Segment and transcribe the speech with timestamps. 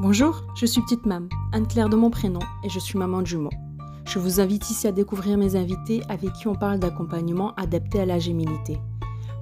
[0.00, 3.52] Bonjour, je suis Petite Mam, Anne-Claire de mon prénom, et je suis maman de jumeaux.
[4.06, 8.04] Je vous invite ici à découvrir mes invités avec qui on parle d'accompagnement adapté à
[8.04, 8.80] la gémilité.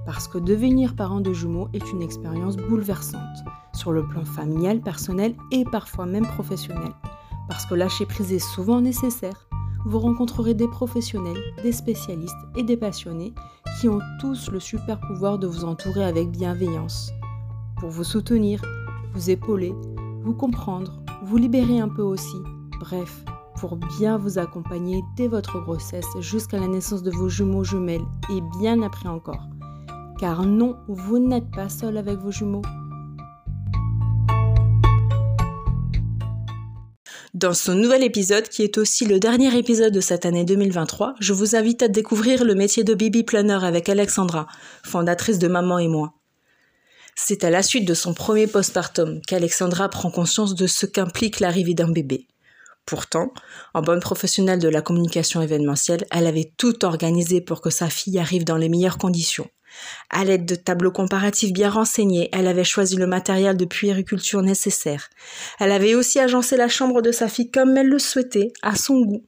[0.05, 3.43] Parce que devenir parent de jumeaux est une expérience bouleversante,
[3.73, 6.91] sur le plan familial, personnel et parfois même professionnel.
[7.49, 9.47] Parce que lâcher prise est souvent nécessaire.
[9.85, 13.33] Vous rencontrerez des professionnels, des spécialistes et des passionnés
[13.81, 17.11] qui ont tous le super pouvoir de vous entourer avec bienveillance.
[17.79, 18.61] Pour vous soutenir,
[19.13, 19.73] vous épauler,
[20.23, 22.37] vous comprendre, vous libérer un peu aussi.
[22.79, 23.25] Bref,
[23.59, 28.39] pour bien vous accompagner dès votre grossesse jusqu'à la naissance de vos jumeaux jumelles et
[28.59, 29.49] bien après encore.
[30.19, 32.61] Car non, vous n'êtes pas seul avec vos jumeaux.
[37.33, 41.33] Dans ce nouvel épisode, qui est aussi le dernier épisode de cette année 2023, je
[41.33, 44.47] vous invite à découvrir le métier de baby planner avec Alexandra,
[44.83, 46.13] fondatrice de Maman et moi.
[47.15, 51.73] C'est à la suite de son premier postpartum qu'Alexandra prend conscience de ce qu'implique l'arrivée
[51.73, 52.27] d'un bébé.
[52.85, 53.31] Pourtant,
[53.73, 58.19] en bonne professionnelle de la communication événementielle, elle avait tout organisé pour que sa fille
[58.19, 59.47] arrive dans les meilleures conditions.
[60.09, 65.09] À l'aide de tableaux comparatifs bien renseignés, elle avait choisi le matériel de puériculture nécessaire.
[65.59, 69.01] Elle avait aussi agencé la chambre de sa fille comme elle le souhaitait, à son
[69.01, 69.25] goût.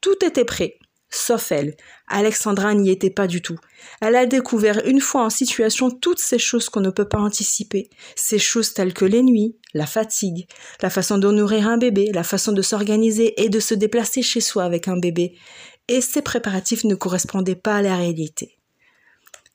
[0.00, 0.78] Tout était prêt.
[1.10, 1.76] Sauf elle.
[2.08, 3.58] Alexandra n'y était pas du tout.
[4.00, 7.90] Elle a découvert une fois en situation toutes ces choses qu'on ne peut pas anticiper.
[8.16, 10.48] Ces choses telles que les nuits, la fatigue,
[10.82, 14.40] la façon de nourrir un bébé, la façon de s'organiser et de se déplacer chez
[14.40, 15.34] soi avec un bébé.
[15.88, 18.56] Et ces préparatifs ne correspondaient pas à la réalité.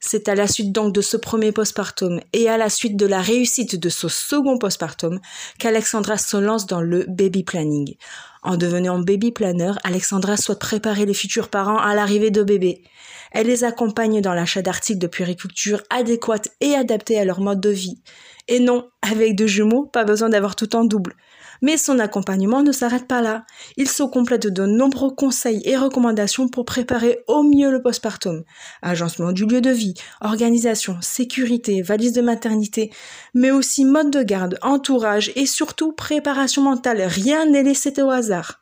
[0.03, 3.21] C'est à la suite donc de ce premier postpartum et à la suite de la
[3.21, 5.19] réussite de ce second postpartum
[5.59, 7.95] qu'Alexandra se lance dans le baby planning.
[8.43, 12.81] En devenant baby planner, Alexandra souhaite préparer les futurs parents à l'arrivée de bébés.
[13.31, 17.69] Elle les accompagne dans l'achat d'articles de puériculture adéquats et adaptés à leur mode de
[17.69, 18.01] vie.
[18.47, 21.15] Et non, avec deux jumeaux, pas besoin d'avoir tout en double.
[21.61, 23.45] Mais son accompagnement ne s'arrête pas là.
[23.77, 28.43] Il se complète de nombreux conseils et recommandations pour préparer au mieux le postpartum.
[28.81, 32.91] Agencement du lieu de vie, organisation, sécurité, valise de maternité,
[33.33, 37.01] mais aussi mode de garde, entourage et surtout préparation mentale.
[37.01, 38.60] Rien n'est laissé au hasard.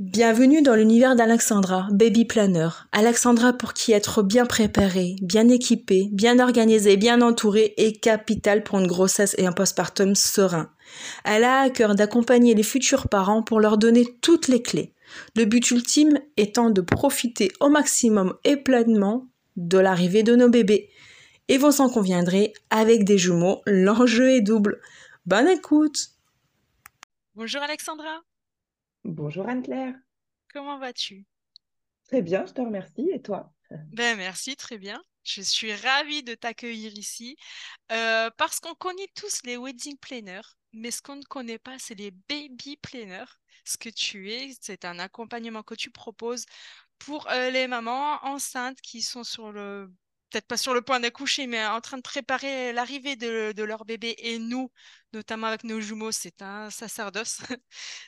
[0.00, 2.68] Bienvenue dans l'univers d'Alexandra, baby planner.
[2.90, 8.80] Alexandra pour qui être bien préparée, bien équipée, bien organisée, bien entourée est capital pour
[8.80, 10.68] une grossesse et un postpartum serein.
[11.24, 14.92] Elle a à cœur d'accompagner les futurs parents pour leur donner toutes les clés.
[15.36, 20.90] Le but ultime étant de profiter au maximum et pleinement de l'arrivée de nos bébés.
[21.46, 24.80] Et vous en conviendrez, avec des jumeaux, l'enjeu est double.
[25.24, 26.08] Bonne écoute
[27.36, 28.24] Bonjour Alexandra
[29.04, 29.94] Bonjour Anne-Claire.
[30.52, 31.26] Comment vas-tu?
[32.06, 33.10] Très bien, je te remercie.
[33.12, 33.52] Et toi?
[33.92, 35.02] Ben merci, très bien.
[35.24, 37.36] Je suis ravie de t'accueillir ici
[37.92, 41.94] euh, parce qu'on connaît tous les wedding planners, mais ce qu'on ne connaît pas, c'est
[41.94, 43.30] les baby planners.
[43.64, 46.44] Ce que tu es, c'est un accompagnement que tu proposes
[46.98, 49.92] pour euh, les mamans enceintes qui sont sur le
[50.34, 54.16] peut-être pas sur le point d'accoucher, mais en train de préparer l'arrivée de, leur bébé.
[54.18, 54.68] Et nous,
[55.12, 57.38] notamment avec nos jumeaux, c'est un sacerdoce.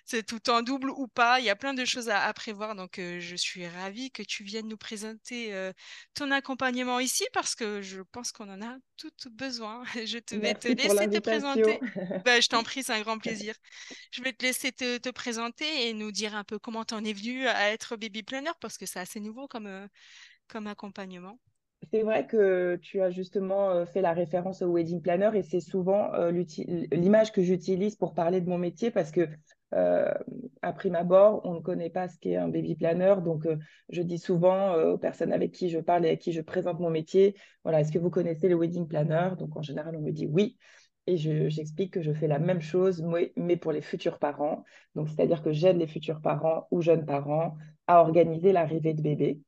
[0.04, 1.38] c'est tout en double ou pas.
[1.38, 2.74] Il y a plein de choses à, prévoir.
[2.74, 5.72] Donc, euh, je suis ravie que tu viennes nous présenter euh,
[6.14, 9.84] ton accompagnement ici parce que je pense qu'on en a tout besoin.
[10.04, 11.78] Je te vais te laisser te présenter.
[12.24, 13.54] Ben, je t'en prie, c'est un grand plaisir.
[14.10, 17.12] Je vais te laisser te, présenter et nous dire un peu comment tu en es
[17.12, 19.86] venu à être baby planner parce que c'est assez nouveau comme, euh,
[20.48, 21.38] comme accompagnement.
[21.92, 26.10] C'est vrai que tu as justement fait la référence au wedding planner et c'est souvent
[26.90, 29.28] l'image que j'utilise pour parler de mon métier parce que
[29.74, 30.12] euh,
[30.62, 33.16] à prime abord, on ne connaît pas ce qu'est un baby planner.
[33.22, 33.46] Donc,
[33.90, 36.90] je dis souvent aux personnes avec qui je parle et à qui je présente mon
[36.90, 39.30] métier, voilà, est-ce que vous connaissez le wedding planner?
[39.38, 40.56] Donc, en général, on me dit oui.
[41.08, 43.04] Et j'explique que je fais la même chose,
[43.36, 44.64] mais pour les futurs parents.
[44.96, 47.56] Donc, c'est-à-dire que j'aide les futurs parents ou jeunes parents
[47.86, 49.40] à organiser l'arrivée de bébé.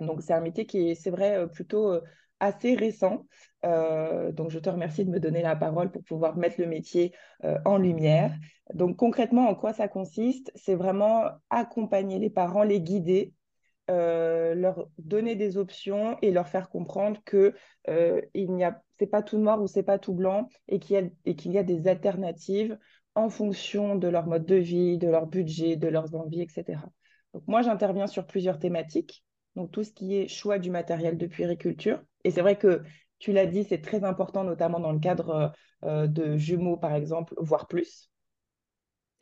[0.00, 2.00] Donc, c'est un métier qui est, c'est vrai, euh, plutôt euh,
[2.40, 3.26] assez récent.
[3.64, 7.12] Euh, donc, je te remercie de me donner la parole pour pouvoir mettre le métier
[7.66, 8.34] en lumière.
[8.72, 10.50] Donc, concrètement, en quoi ça consiste?
[10.54, 13.34] C'est vraiment accompagner les parents, les guider,
[13.88, 17.54] leur donner des options et leur faire comprendre que
[18.32, 20.98] il n'y a, c'est pas tout noir ou c'est pas tout blanc et qu'il y
[20.98, 22.78] a, et qu'il y a des alternatives
[23.14, 26.80] en fonction de leur mode de vie, de leur budget, de leurs envies, etc.
[27.34, 29.24] Donc, moi, j'interviens sur plusieurs thématiques
[29.56, 32.02] donc tout ce qui est choix du matériel de puériculture.
[32.24, 32.82] Et c'est vrai que
[33.18, 35.52] tu l'as dit, c'est très important, notamment dans le cadre
[35.84, 38.10] euh, de jumeaux, par exemple, voire plus.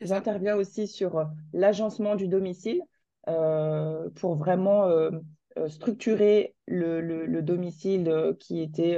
[0.01, 2.81] J'interviens aussi sur euh, l'agencement du domicile
[3.27, 4.89] euh, pour vraiment
[5.67, 8.97] structurer le, domicile qui était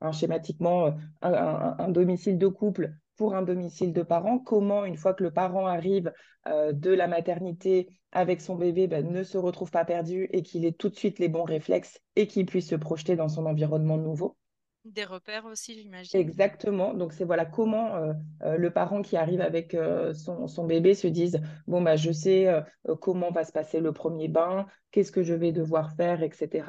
[0.00, 5.22] un, schématiquement un, domicile de couple pour un domicile de parents, comment, une fois que
[5.22, 6.12] le parent arrive
[6.46, 10.72] de la maternité avec son bébé, ben, ne se retrouve pas perdu et qu'il ait
[10.72, 14.36] tout de suite les bons réflexes et qu'il puisse se projeter dans son environnement nouveau?
[14.84, 16.18] Des repères aussi, j'imagine.
[16.18, 16.92] Exactement.
[16.92, 18.12] Donc, c'est voilà comment euh,
[18.42, 22.52] euh, le parent qui arrive avec euh, son, bébé se dise Bon, bah, je sais
[23.00, 26.66] comment va se passer le premier bain, qu'est-ce que je vais devoir faire, etc.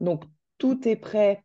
[0.00, 0.24] Donc,
[0.58, 1.42] tout est prêt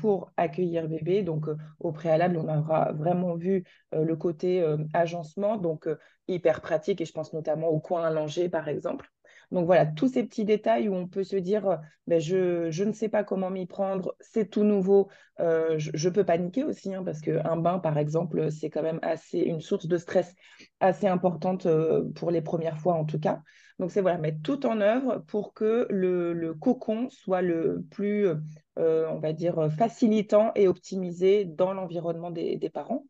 [0.00, 1.22] pour accueillir bébé.
[1.22, 1.46] Donc,
[1.80, 4.64] au préalable, on aura vraiment vu le côté
[4.94, 5.88] agencement, donc
[6.28, 9.10] hyper pratique, et je pense notamment au coin allongé, par exemple.
[9.50, 11.76] Donc voilà, tous ces petits détails où on peut se dire, euh,
[12.06, 15.08] ben, je, ne sais pas comment m'y prendre, c'est tout nouveau,
[15.40, 19.38] euh, je, peux paniquer aussi, hein, parce qu'un bain, par exemple, c'est quand même assez
[19.40, 20.34] une source de stress
[20.78, 23.42] assez importante euh, pour les premières fois en tout cas.
[23.80, 28.28] Donc c'est voilà, mettre tout en œuvre pour que le, cocon soit le plus,
[28.76, 33.06] on va dire, facilitant et optimisé dans l'environnement des parents.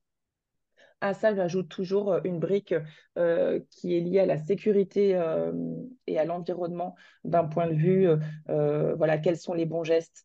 [1.03, 2.75] À ça, j'ajoute toujours euh, une brique
[3.17, 5.53] euh, qui est liée à la sécurité euh,
[6.07, 6.95] et à l'environnement
[7.25, 8.09] d'un point de vue,
[8.47, 10.25] voilà, quels sont les bons gestes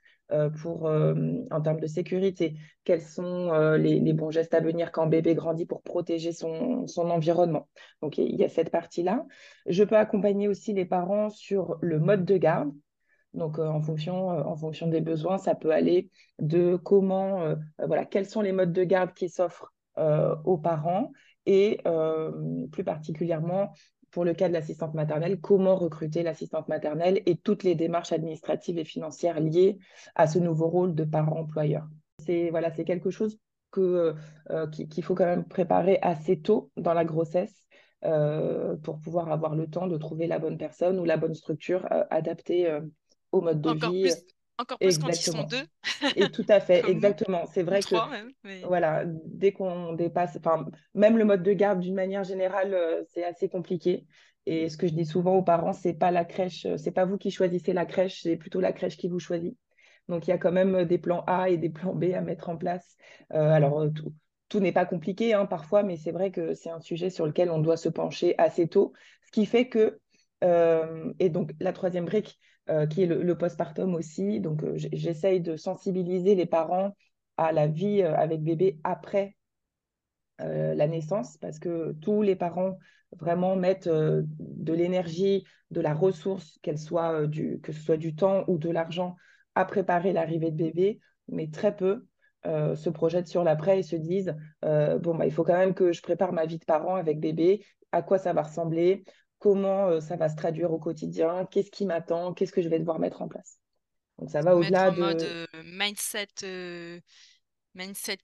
[0.62, 5.66] pour, en termes de sécurité, quels sont les, bons gestes à venir quand bébé grandit
[5.66, 7.68] pour protéger son, environnement.
[8.02, 9.26] Donc, il y a cette partie-là.
[9.68, 12.72] Je peux accompagner aussi les parents sur le mode de garde.
[13.34, 17.56] Donc, en, fonction, en fonction des besoins, ça peut aller de comment,
[17.86, 21.12] voilà, quels sont les modes de garde qui s'offrent aux parents
[21.46, 22.32] et euh,
[22.72, 23.72] plus particulièrement
[24.12, 28.78] pour le cas de l'assistante maternelle, comment recruter l'assistante maternelle et toutes les démarches administratives
[28.78, 29.78] et financières liées
[30.16, 31.86] à ce nouveau rôle de parent-employeur.
[32.20, 33.38] C'est voilà, c'est quelque chose
[33.72, 34.16] que,
[34.52, 37.64] euh, qu'il faut quand même préparer assez tôt dans la grossesse
[38.84, 42.80] pour pouvoir avoir le temps de trouver la bonne personne ou la bonne structure adaptée
[43.32, 44.12] au mode de vie.
[44.58, 45.66] Encore plus quand ils sont deux.
[46.16, 47.46] Et tout à fait, exactement.
[47.48, 47.96] C'est vrai que
[48.66, 53.24] voilà, dès qu'on dépasse, enfin, même le mode de garde d'une manière générale, euh, c'est
[53.24, 54.06] assez compliqué.
[54.46, 57.06] Et ce que je dis souvent aux parents, c'est pas la crèche, euh, c'est pas
[57.06, 59.58] vous qui choisissez la crèche, c'est plutôt la crèche qui vous choisit.
[60.08, 62.22] Donc il y a quand même euh, des plans A et des plans B à
[62.22, 62.96] mettre en place.
[63.32, 64.14] alors tout,
[64.48, 67.50] tout n'est pas compliqué hein, parfois, mais c'est vrai que c'est un sujet sur lequel
[67.50, 68.94] on doit se pencher assez tôt,
[69.26, 70.00] ce qui fait que
[71.18, 72.38] et donc la troisième brique,
[72.68, 74.40] euh, qui est le, postpartum aussi.
[74.40, 76.96] Donc, euh, j'essaye de sensibiliser les parents
[77.38, 79.36] à la vie euh, avec bébé après
[80.38, 82.78] la naissance, parce que tous les parents
[83.18, 88.44] vraiment mettent de l'énergie, de la ressource, qu'elle soit du, que ce soit du temps
[88.50, 89.16] ou de l'argent,
[89.56, 92.06] à préparer l'arrivée de bébé, mais très peu
[92.44, 96.02] se projettent sur l'après et se disent bon bah il faut quand même que je
[96.02, 97.64] prépare ma vie de parent avec bébé,
[97.94, 99.06] à quoi ça va ressembler,
[99.46, 102.80] comment euh, ça va se traduire au quotidien, qu'est-ce qui m'attend, qu'est-ce que je vais
[102.80, 103.60] devoir mettre en place.
[104.18, 107.00] Donc ça va au-delà de mode euh, mindset, euh,
[107.76, 108.18] mindset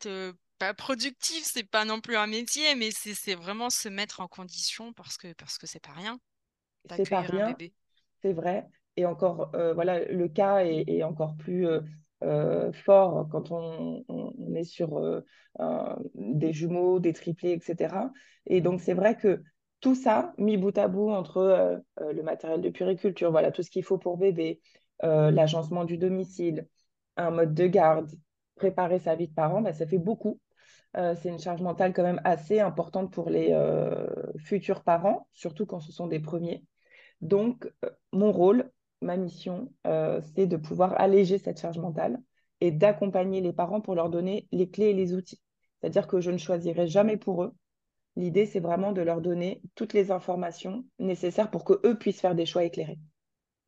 [0.57, 4.93] pas productif, c'est pas non plus un métier, mais c'est vraiment se mettre en condition
[4.93, 6.19] parce que parce que c'est pas rien.
[6.89, 7.55] C'est pas rien,
[8.23, 8.67] c'est vrai.
[8.97, 11.67] Et encore, voilà, le cas est, encore plus
[12.73, 15.23] fort quand on, on est sur
[16.15, 17.95] des jumeaux, des triplés, etc.
[18.47, 19.43] Et donc c'est vrai que
[19.81, 23.63] tout ça mis bout à bout entre euh, euh, le matériel de puriculture, voilà, tout
[23.63, 24.61] ce qu'il faut pour bébé,
[25.03, 26.67] euh, l'agencement du domicile,
[27.17, 28.09] un mode de garde,
[28.55, 30.39] préparer sa vie de parent, bah, ça fait beaucoup.
[30.93, 33.55] c'est une charge mentale quand même assez importante pour les
[34.37, 36.63] futurs parents, surtout quand ce sont des premiers.
[37.21, 37.71] Donc,
[38.11, 38.69] mon rôle,
[39.01, 39.71] ma mission,
[40.35, 42.19] c'est de pouvoir alléger cette charge mentale
[42.61, 45.41] et d'accompagner les parents pour leur donner les clés et les outils.
[45.79, 47.55] C'est-à-dire que je ne choisirai jamais pour eux
[48.15, 52.45] L'idée, c'est vraiment de leur donner toutes les informations nécessaires pour qu'eux puissent faire des
[52.45, 52.99] choix éclairés.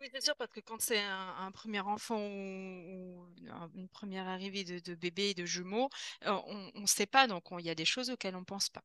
[0.02, 3.26] Oui, c'est sûr, parce que quand c'est un, premier enfant ou,
[3.74, 5.90] une première arrivée de, bébé et de jumeaux,
[6.26, 6.38] euh,
[6.76, 8.84] on ne sait pas, donc il y a des choses auxquelles on ne pense pas.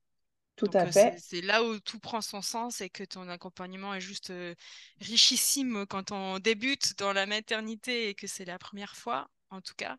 [0.55, 1.17] Tout à euh, fait.
[1.19, 4.55] C'est là où tout prend son sens et que ton accompagnement est juste euh,
[5.01, 9.75] richissime quand on débute dans la maternité et que c'est la première fois, en tout
[9.77, 9.97] cas.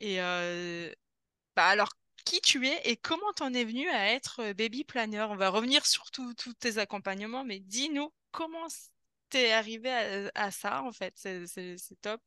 [0.00, 0.18] Et
[1.56, 1.90] bah alors,
[2.24, 5.26] qui tu es et comment t'en es venu à être baby planner.
[5.30, 8.66] On va revenir sur tous tes accompagnements, mais dis-nous comment
[9.30, 9.90] t'es arrivé
[10.34, 11.12] à, ça en fait?
[11.16, 12.20] C'est top.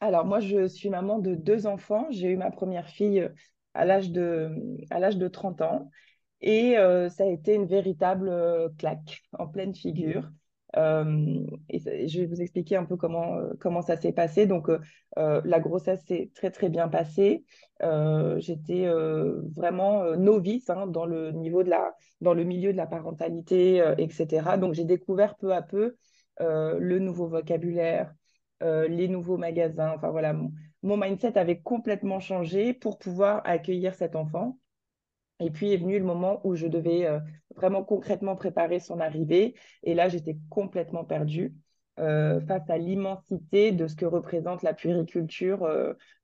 [0.00, 2.06] Alors moi, je suis maman de deux enfants.
[2.10, 3.28] J'ai eu ma première fille
[3.74, 4.50] à l'âge de,
[4.90, 5.90] à de 30 ans.
[6.40, 6.74] Et
[7.10, 10.28] ça a été une véritable claque en pleine figure.
[10.76, 14.46] Euh, je vais vous expliquer un peu comment, euh, comment ça s'est passé.
[14.46, 14.78] Donc, euh,
[15.44, 17.44] la grossesse s'est très, très bien passée.
[18.38, 23.82] J'étais vraiment novice hein, dans, le niveau de la, dans le milieu de la parentalité,
[23.98, 24.56] etc.
[24.56, 25.96] Donc, j'ai découvert peu à peu
[26.38, 28.14] le nouveau vocabulaire,
[28.60, 29.92] les nouveaux magasins.
[29.96, 30.34] Enfin, voilà,
[30.82, 34.58] mon mindset avait complètement changé pour pouvoir accueillir cet enfant.
[35.42, 37.08] Et puis est venu le moment où je devais
[37.56, 39.54] vraiment concrètement préparer son arrivée.
[39.82, 41.54] Et là, j'étais complètement perdue.
[41.96, 45.68] face à l'immensité de ce que représente la puériculture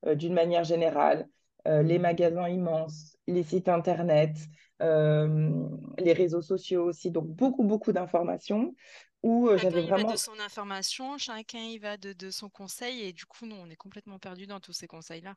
[0.07, 1.29] d'une manière générale,
[1.67, 4.37] les magasins immenses, les sites internet,
[4.81, 8.75] les réseaux sociaux aussi, donc beaucoup, beaucoup d'informations
[9.23, 10.13] où j'avais vraiment...
[10.13, 13.69] de son information, chacun y va de, de, son conseil et du coup, nous, on
[13.69, 15.35] est complètement perdu dans tous ces conseils-là.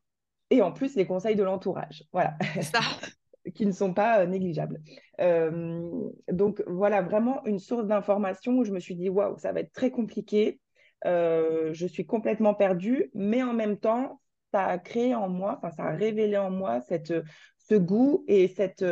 [0.49, 2.37] Et en plus, les conseils de l'entourage, voilà.
[2.61, 2.79] Ça.
[3.55, 4.79] qui ne sont pas négligeables.
[6.31, 9.73] donc voilà, vraiment une source d'information où je me suis dit, waouh, ça va être
[9.73, 10.59] très compliqué.
[11.03, 14.21] je suis complètement perdue, mais en même temps,
[14.51, 17.13] ça a créé en moi, ça a révélé en moi cette,
[17.57, 18.83] ce goût et cette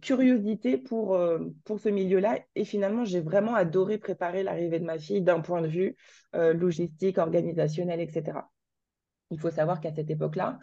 [0.00, 2.38] curiosité pour, euh, pour ce milieu-là.
[2.54, 5.96] Et finalement, j'ai vraiment adoré préparer l'arrivée de ma fille d'un point de vue
[6.34, 8.38] euh, logistique, organisationnel, etc.
[9.30, 10.58] Il faut savoir qu'à cette époque-là,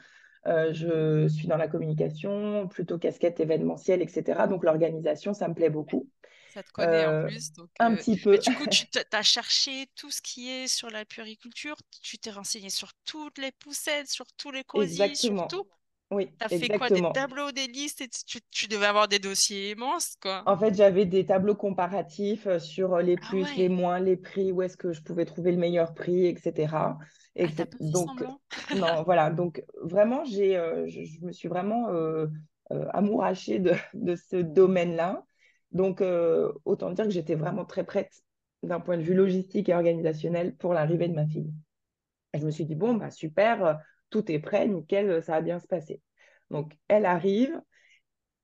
[0.46, 4.44] euh, je suis dans la communication, plutôt casquette événementielle, etc.
[4.48, 6.10] Donc l'organisation, ça me plaît beaucoup.
[6.53, 7.51] Ça te connaît en plus.
[7.79, 8.38] un petit peu.
[8.38, 12.70] du coup, tu as cherché tout ce qui est sur la puériculture, tu t'es renseigné
[12.70, 15.67] sur toutes les poussettes, sur tous les cosiers, sur tout?
[16.10, 18.08] Oui, T'as fait quoi Des tableaux, des listes et
[18.50, 20.41] tu, devais avoir des dossiers immenses, quoi.
[20.46, 24.15] En fait, j'avais des tableaux comparatifs euh, sur euh, les ah plus, les moins, les
[24.15, 26.74] prix, où est-ce que je pouvais trouver le meilleur prix, etc.
[27.39, 28.10] Et ah, donc,
[28.75, 29.29] non, voilà.
[29.29, 31.88] Donc, vraiment, j'ai, euh, je, me suis vraiment
[32.91, 35.24] amourachée de, de ce domaine-là.
[35.72, 36.03] Donc,
[36.65, 38.22] autant dire que j'étais vraiment très prête
[38.63, 41.53] d'un point de vue logistique et organisationnel pour l'arrivée de ma fille.
[42.34, 43.79] Et je me suis dit, bon, bah, super,
[44.10, 46.01] tout est prêt, nickel, ça va bien se passer.
[46.50, 47.62] Donc, elle arrive.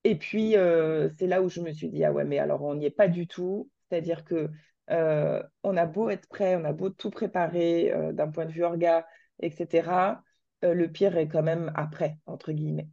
[0.04, 2.76] Et puis, euh, c'est là où je me suis dit, ah ouais, mais alors on
[2.76, 3.70] n'y est pas du tout.
[3.90, 4.50] C'est-à-dire que
[4.90, 8.52] euh, on a beau être prêt, on a beau tout préparer euh, d'un point de
[8.52, 9.06] vue orga,
[9.42, 10.22] etc.
[10.62, 12.88] le pire est quand même après, entre guillemets.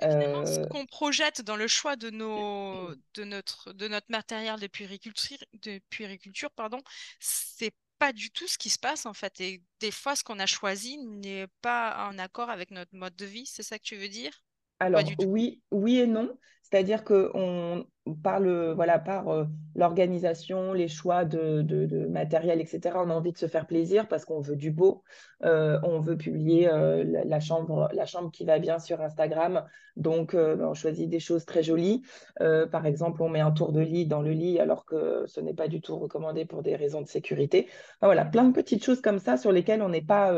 [0.00, 5.38] Ce qu'on projette dans le choix de, nos, de, notre, de notre matériel de puériculture,
[5.64, 6.78] de puériculture pardon,
[7.18, 9.40] c'est pas du tout ce qui se passe en fait.
[9.40, 13.26] Et des fois, ce qu'on a choisi n'est pas en accord avec notre mode de
[13.26, 13.46] vie.
[13.46, 14.32] C'est ça que tu veux dire?
[14.80, 16.38] Alors oui, oui et non.
[16.70, 17.86] C'est-à-dire qu'on
[18.22, 19.44] parle voilà, par euh,
[19.74, 22.96] l'organisation, les choix de, matériel, etc.
[22.96, 25.02] On a envie de se faire plaisir parce qu'on veut du beau.
[25.44, 29.64] Euh, on veut publier euh, la, chambre, la chambre qui va bien sur Instagram.
[29.96, 32.02] Donc, on choisit des choses très jolies.
[32.38, 35.54] par exemple, on met un tour de lit dans le lit alors que ce n'est
[35.54, 37.68] pas du tout recommandé pour des raisons de sécurité.
[38.00, 40.32] voilà, plein de petites choses comme ça sur lesquelles on n'est pas,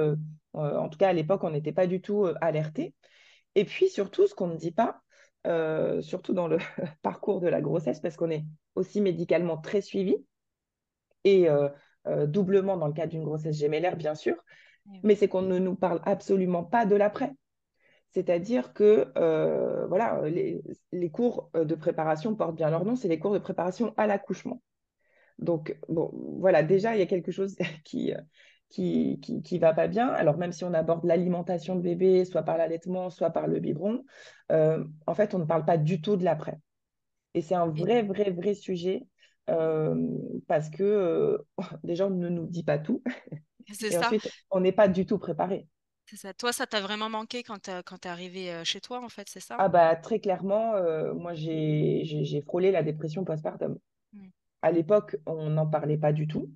[0.54, 2.94] en tout cas à l'époque, on n'était pas du tout alerté.
[3.54, 5.02] Et puis surtout, ce qu'on ne dit pas,
[5.46, 6.58] euh, surtout dans le
[7.02, 8.44] parcours de la grossesse, parce qu'on est
[8.74, 10.16] aussi médicalement très suivi,
[11.24, 11.68] et euh,
[12.06, 14.36] euh, doublement dans le cas d'une grossesse gémellaire, bien sûr,
[15.02, 17.32] mais c'est qu'on ne nous parle absolument pas de l'après.
[18.10, 19.12] C'est-à-dire que
[19.86, 23.94] voilà, les, les, cours de préparation portent bien leur nom, c'est les cours de préparation
[23.96, 24.62] à l'accouchement.
[25.38, 28.12] Donc, bon, voilà, déjà, il y a quelque chose qui,
[28.70, 30.08] qui, qui, va pas bien.
[30.08, 34.04] Alors même si on aborde l'alimentation de bébé, soit par l'allaitement, soit par le biberon,
[34.52, 36.58] euh, en fait, on ne parle pas du tout de l'après.
[37.34, 39.06] Et c'est un vrai, vrai, vrai sujet
[39.50, 39.96] euh,
[40.46, 41.38] parce que euh,
[41.84, 43.02] déjà, on ne nous dit pas tout.
[43.72, 44.06] C'est ça.
[44.06, 45.66] Ensuite, on n'est pas du tout préparé.
[46.06, 46.32] C'est ça.
[46.32, 49.56] Toi, ça t'a vraiment manqué quand tu es arrivé chez toi, en fait, c'est ça?
[49.60, 50.72] Ah bah très clairement,
[51.14, 53.78] moi j'ai frôlé la dépression postpartum.
[54.12, 54.26] Mmh.
[54.62, 56.50] À l'époque, on n'en parlait pas du tout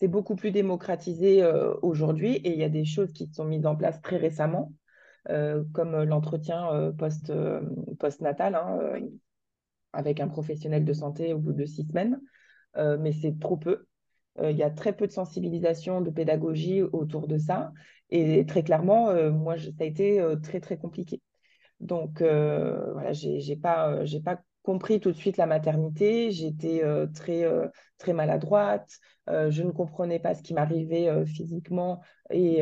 [0.00, 3.66] c'est beaucoup plus démocratisé euh, aujourd'hui et il y a des choses qui sont mises
[3.66, 4.72] en place très récemment,
[5.28, 7.32] euh, comme l'entretien euh, post,
[7.98, 8.78] post-natal hein,
[9.92, 12.20] avec un professionnel de santé au bout de six semaines,
[12.76, 13.86] mais c'est trop peu.
[14.40, 17.72] Il y a très peu de sensibilisation, de pédagogie autour de ça.
[18.10, 21.20] Et très clairement, moi, ça a été très, très compliqué.
[21.80, 26.30] Donc, voilà, j'ai pas, j'ai pas compris tout de suite la maternité.
[26.30, 28.98] J'étais euh, très, euh, très maladroite.
[29.30, 32.60] Euh, je ne comprenais pas ce qui m'arrivait physiquement et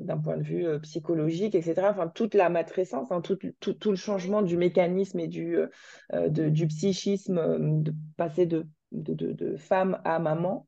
[0.00, 1.88] d'un point de vue psychologique, etc.
[1.90, 5.58] Enfin, toute la matrescence, hein, tout, tout, le changement du mécanisme et du,
[6.30, 10.66] du psychisme, de passer de, de femme à maman,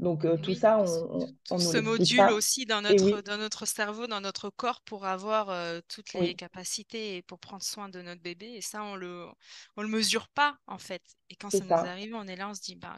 [0.00, 4.22] donc euh, tout ça, on, on, se module aussi dans notre, dans notre cerveau, dans
[4.22, 8.46] notre corps pour avoir euh, toutes les capacités et pour prendre soin de notre bébé.
[8.46, 9.26] Et ça, on le,
[9.76, 11.02] on le mesure pas en fait.
[11.28, 12.96] Et quand ça, nous arrive, on est là, on se dit, bah,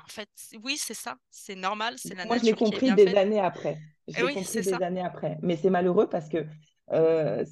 [0.00, 0.28] en fait,
[0.62, 3.76] oui, c'est ça, c'est normal, c'est la Moi, je l'ai compris des années après.
[4.06, 5.38] Je l'ai compris des années après.
[5.42, 6.46] Mais c'est malheureux parce que
[6.92, 7.44] euh,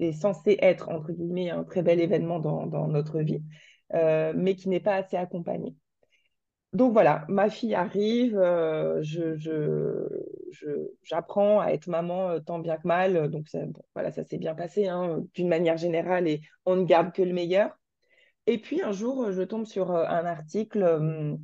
[0.00, 3.42] c'est censé être, entre guillemets, un très bel événement dans, dans notre vie,
[3.92, 5.76] mais qui n'est pas assez accompagné
[6.72, 9.36] donc voilà, ma fille arrive, euh, je,
[11.02, 13.28] j'apprends à être maman euh, tant bien que mal.
[13.30, 13.58] Donc ça,
[13.94, 17.34] voilà, ça s'est bien passé hein, d'une manière générale et on ne garde que le
[17.34, 17.78] meilleur.
[18.46, 21.38] Et puis un jour, je tombe sur un article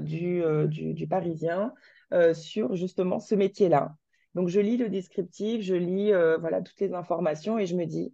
[0.00, 1.72] du, du, du, Parisien
[2.32, 3.94] sur justement ce métier-là.
[4.34, 8.12] Donc je lis le descriptif, je lis voilà toutes les informations et je me dis,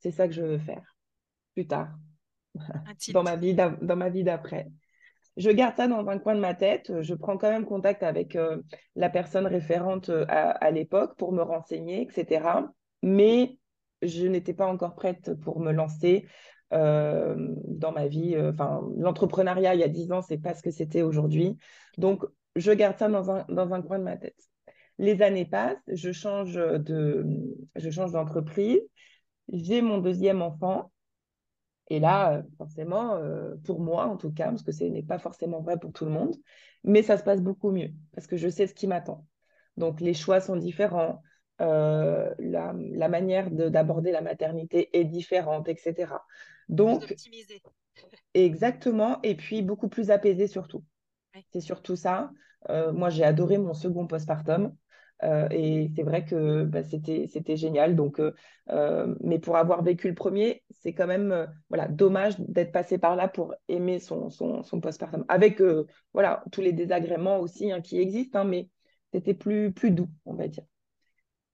[0.00, 0.96] c'est ça que je veux faire
[1.54, 1.90] plus tard,
[3.12, 4.66] dans ma vie dans ma vie d'après.
[5.36, 6.92] Je garde ça dans un coin de ma tête.
[7.00, 8.36] Je prends quand même contact avec
[8.96, 12.72] la personne référente à, à l'époque pour me renseigner, etc.
[13.02, 13.58] Mais
[14.02, 16.26] je n'étais pas encore prête pour me lancer
[16.72, 17.34] euh,
[17.66, 18.34] dans ma vie.
[18.34, 21.58] Euh, enfin, l'entrepreneuriat il y a dix ans, c'est pas ce que c'était aujourd'hui.
[21.98, 22.24] Donc,
[22.56, 24.36] je garde ça dans un, dans un coin de ma tête.
[24.98, 27.26] Les années passent, je change de,
[27.74, 28.80] je change d'entreprise.
[29.52, 30.92] J'ai mon deuxième enfant.
[31.90, 35.60] Et là, forcément, euh, pour moi en tout cas, parce que ce n'est pas forcément
[35.60, 36.36] vrai pour tout le monde,
[36.84, 39.26] mais ça se passe beaucoup mieux parce que je sais ce qui m'attend.
[39.76, 41.20] Donc les choix sont différents,
[41.60, 46.24] euh, la, la, manière d'aborder la maternité est différente, etc.
[46.68, 47.14] Donc,
[48.34, 50.84] exactement, et puis beaucoup plus apaisé surtout.
[51.52, 52.30] C'est surtout ça.
[52.68, 54.74] Euh, moi, j'ai adoré mon second postpartum.
[55.22, 57.96] Euh, et c'est vrai que bah, c'était génial.
[57.96, 58.20] Donc,
[59.20, 63.28] mais pour avoir vécu le premier, c'est quand même voilà, dommage d'être passé par là
[63.28, 65.24] pour aimer son, son, son postpartum.
[65.28, 65.62] Avec
[66.12, 68.68] voilà, tous les désagréments aussi hein, qui existent, hein, mais
[69.12, 70.64] c'était plus, plus doux, on va dire.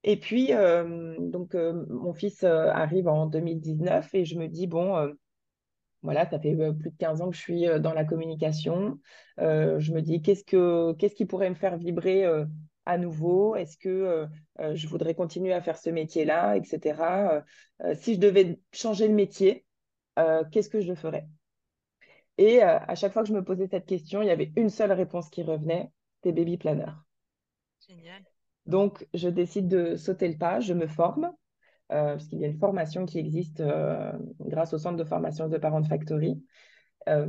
[0.03, 4.67] Et puis, euh, donc, euh, mon fils euh, arrive en 2019 et je me dis,
[4.67, 5.13] bon,
[6.01, 8.99] voilà, ça fait plus de 15 ans que je suis dans la communication.
[9.37, 12.25] je me dis, qu'est-ce, que, qu'est-ce qui pourrait me faire vibrer
[12.87, 14.27] à nouveau Est-ce que
[14.59, 17.43] je voudrais continuer à faire ce métier-là, etc.
[17.95, 19.65] si je devais changer de métier,
[20.51, 21.27] qu'est-ce que je ferais?
[22.37, 24.91] Et à chaque fois que je me posais cette question, il y avait une seule
[24.91, 26.91] réponse qui revenait, c'était baby planner.
[27.87, 28.23] Génial.
[28.65, 31.31] Donc, je décide de sauter le pas, je me forme,
[31.91, 35.47] euh, parce qu'il y a une formation qui existe euh, grâce au centre de formation
[35.47, 36.43] de Parents Factory.
[37.07, 37.27] Euh,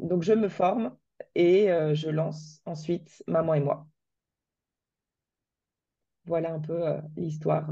[0.00, 0.96] donc, je me forme
[1.36, 3.86] et je lance ensuite Maman et moi.
[6.24, 6.82] Voilà un peu
[7.16, 7.66] l'histoire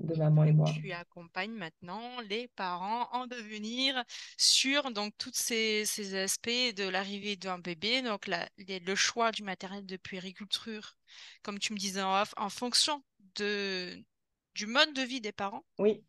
[0.00, 0.70] de maman et moi.
[0.70, 4.02] Tu accompagnes maintenant les parents en devenir
[4.36, 9.96] sur donc tous ces, aspects de l'arrivée d'un bébé, donc le choix du matériel de
[9.96, 10.96] puériculture,
[11.42, 13.02] comme tu me disais en off, en fonction
[13.36, 13.96] de,
[14.54, 15.64] du mode de vie des parents.
[15.78, 16.02] Oui,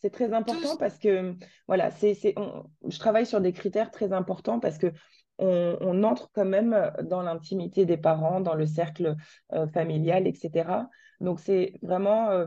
[0.00, 1.34] c'est très important parce que
[1.66, 4.92] voilà, c'est, je travaille sur des critères très importants parce que
[5.38, 9.16] on, entre quand même dans l'intimité des parents, dans le cercle
[9.52, 10.88] euh, familial, etc.
[11.20, 12.46] Donc c'est vraiment euh,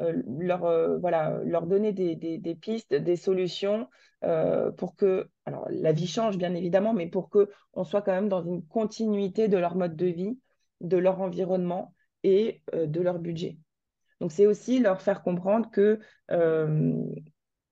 [0.00, 0.60] euh, leur,
[1.00, 3.88] voilà, leur donner des, des, pistes, des solutions
[4.76, 8.44] pour que, alors la vie change bien évidemment, mais pour qu'on soit quand même dans
[8.44, 10.38] une continuité de leur mode de vie,
[10.80, 11.92] de leur environnement
[12.22, 13.58] et de leur budget.
[14.20, 15.98] Donc c'est aussi leur faire comprendre que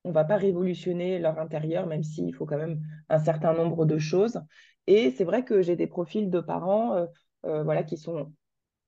[0.05, 3.99] on va pas révolutionner leur intérieur, même s'il faut quand même un certain nombre de
[3.99, 4.41] choses.
[4.87, 7.07] Et c'est vrai que j'ai des profils de parents
[7.43, 8.33] voilà, qui sont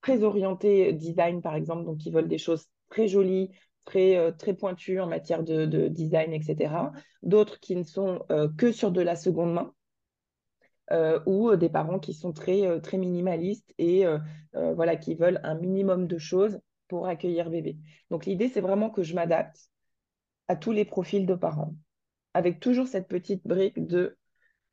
[0.01, 3.51] très orientés design, par exemple, donc qui veulent des choses très jolies,
[3.85, 6.93] très, euh, très pointues en matière de, design, etc.
[7.23, 9.73] D'autres qui ne sont euh, que sur de la seconde main.
[10.91, 14.05] Euh, ou des parents qui sont très, très minimalistes et
[14.53, 17.79] voilà, qui veulent un minimum de choses pour accueillir bébé.
[18.11, 19.71] Donc l'idée, c'est vraiment que je m'adapte
[20.53, 21.75] à tous les profils de parents,
[22.35, 24.19] avec toujours cette petite brique de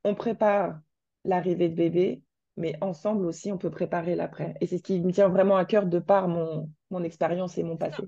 [0.03, 0.77] on prépare
[1.23, 2.21] l'arrivée de bébé,
[2.57, 4.55] mais ensemble aussi, on peut préparer l'après.
[4.59, 7.63] Et c'est ce qui me tient vraiment à cœur de par mon, mon expérience et
[7.63, 8.03] mon passé.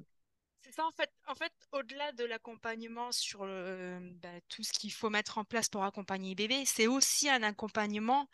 [0.61, 1.09] C'est ça, en fait.
[1.27, 5.83] En fait, au-delà de l'accompagnement sur bah, tout ce qu'il faut mettre en place pour
[5.85, 8.27] accompagner bébé, c'est aussi un accompagnement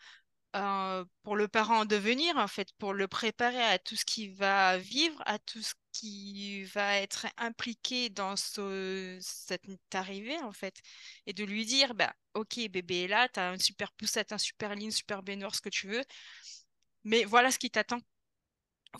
[0.56, 4.28] euh, pour le parent en devenir, en fait, pour le préparer à tout ce qui
[4.28, 10.76] va vivre, à tout ce qui va être impliqué dans ce, cette arrivée, en fait,
[11.26, 14.38] et de lui dire, bah, ok, bébé est là, tu as une super poussette, un
[14.38, 16.04] super ligne, super baignoire, ce que tu veux,
[17.04, 18.00] mais voilà ce qui t'attend.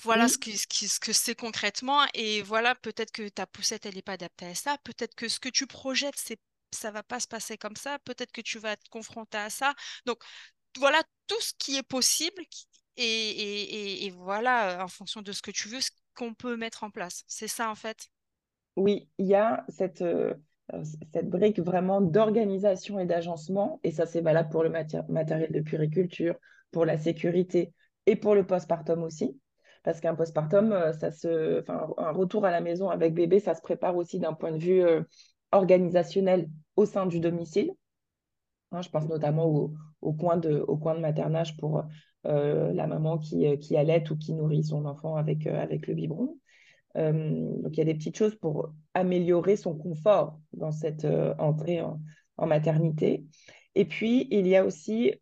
[0.02, 4.02] Voilà ce, que, ce, que, c'est concrètement, et voilà, peut-être que ta poussette, elle n'est
[4.02, 6.38] pas adaptée à ça, peut-être que ce que tu projettes, c'est
[6.72, 9.74] ça va pas se passer comme ça, peut-être que tu vas être confronté à ça.
[10.04, 10.22] Donc,
[10.76, 12.44] voilà tout ce qui est possible
[12.96, 17.22] et, voilà, en fonction de ce que tu veux, ce qu'on peut mettre en place.
[17.28, 18.08] C'est ça, en fait.
[18.74, 20.34] Oui, il y a cette, euh,
[21.12, 26.34] cette brique vraiment d'organisation et d'agencement, et ça, c'est valable pour le matériel de puriculture,
[26.72, 27.72] pour la sécurité
[28.06, 29.38] et pour le postpartum aussi.
[29.84, 33.62] Parce qu'un postpartum, euh, ça se, un retour à la maison avec bébé, ça se
[33.62, 35.02] prépare aussi d'un point de vue euh,
[35.52, 37.70] organisationnel au sein du domicile.
[38.72, 41.82] Hein, je pense notamment au, au, coin, de, au coin de maternage pour euh,
[42.24, 46.38] la maman qui, euh, qui allait ou qui nourrit son enfant avec, euh, le biberon.
[46.94, 51.06] donc, il y a des petites choses pour améliorer son confort dans cette
[51.38, 52.00] entrée en,
[52.46, 53.24] maternité.
[53.74, 55.12] Et puis, il y a aussi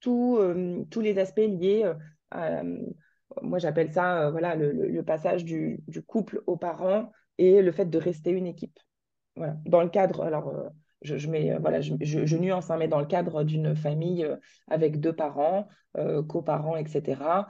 [0.00, 0.38] tous
[1.00, 1.90] les aspects liés
[2.30, 2.62] à,
[3.42, 8.30] moi j'appelle ça voilà, le, passage du, couple aux parents et le fait de rester
[8.30, 8.78] une équipe.
[9.36, 10.70] Dans le cadre, alors
[11.02, 14.26] je, mets, voilà, je, nuance, hein, mais dans le cadre d'une famille
[14.68, 15.68] avec deux parents,
[16.28, 17.48] coparents, etc.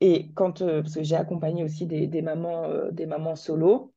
[0.00, 3.94] Et quand, parce que j'ai accompagné aussi des, mamans, des mamans solo,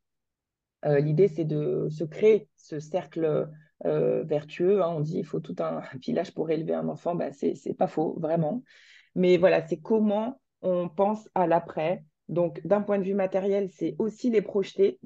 [0.84, 3.50] l'idée c'est de se créer ce cercle
[3.84, 4.84] vertueux.
[4.84, 4.90] Hein.
[4.90, 8.16] on dit il faut tout un village pour élever un enfant, bah, c'est pas faux,
[8.20, 8.64] vraiment.
[9.16, 12.04] Mais voilà, c'est comment on pense à l'après.
[12.28, 15.00] Donc, d'un point de vue matériel, c'est aussi les projeter.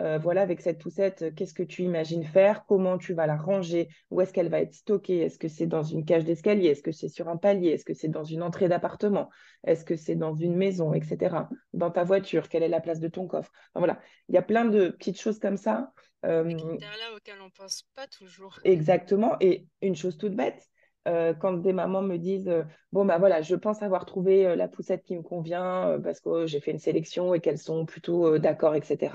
[0.00, 2.64] Euh, voilà, avec cette poussette, qu'est-ce que tu imagines faire?
[2.66, 3.88] Comment tu vas la ranger?
[4.10, 5.18] Où est-ce qu'elle va être stockée?
[5.18, 6.68] Est-ce que c'est dans une cage d'escalier?
[6.68, 7.68] Est-ce que c'est sur un palier?
[7.68, 9.30] Est-ce que c'est dans une entrée d'appartement?
[9.64, 11.48] Est-ce que c'est dans une maison, etc.
[11.72, 13.52] Dans ta voiture, quelle est la place de ton coffre?
[13.76, 15.92] Voilà, il y a plein de petites choses comme ça.
[16.24, 18.58] Euh, là auxquels on ne pense pas toujours.
[18.64, 19.36] Exactement.
[19.40, 20.66] Et une chose toute bête,
[21.06, 22.62] euh, quand des mamans me disent euh,
[22.92, 26.46] bon bah voilà je pense avoir trouvé euh, la poussette qui me convient parce que
[26.46, 29.14] j'ai fait une sélection et qu'elles sont plutôt d'accord etc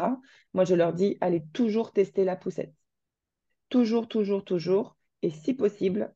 [0.53, 2.73] moi je leur dis allez toujours tester la poussette.
[3.69, 4.97] Toujours toujours toujours.
[5.23, 6.13] Et si possible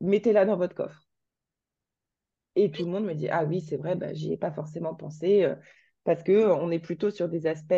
[0.00, 1.06] mettez-la dans votre coffre
[2.54, 4.94] et tout le monde me dit ah oui c'est vrai bah, j'y ai pas forcément
[4.94, 5.50] pensé
[6.04, 7.74] parce que on est plutôt sur des aspects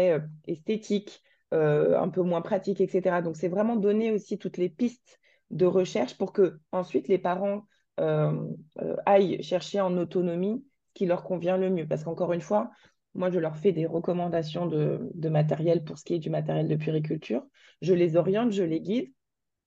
[0.48, 5.66] esthétiques un peu moins pratiques etc donc c'est vraiment donner aussi toutes les pistes de
[5.66, 7.62] recherche pour que ensuite les parents
[8.00, 8.48] euh,
[8.80, 11.86] euh, aillent chercher en autonomie ce qui leur convient le mieux.
[11.86, 12.70] Parce qu'encore une fois,
[13.14, 16.76] moi, je leur fais des recommandations de, matériel pour ce qui est du matériel de
[16.76, 17.44] puriculture.
[17.82, 19.12] Je les oriente, je les guide,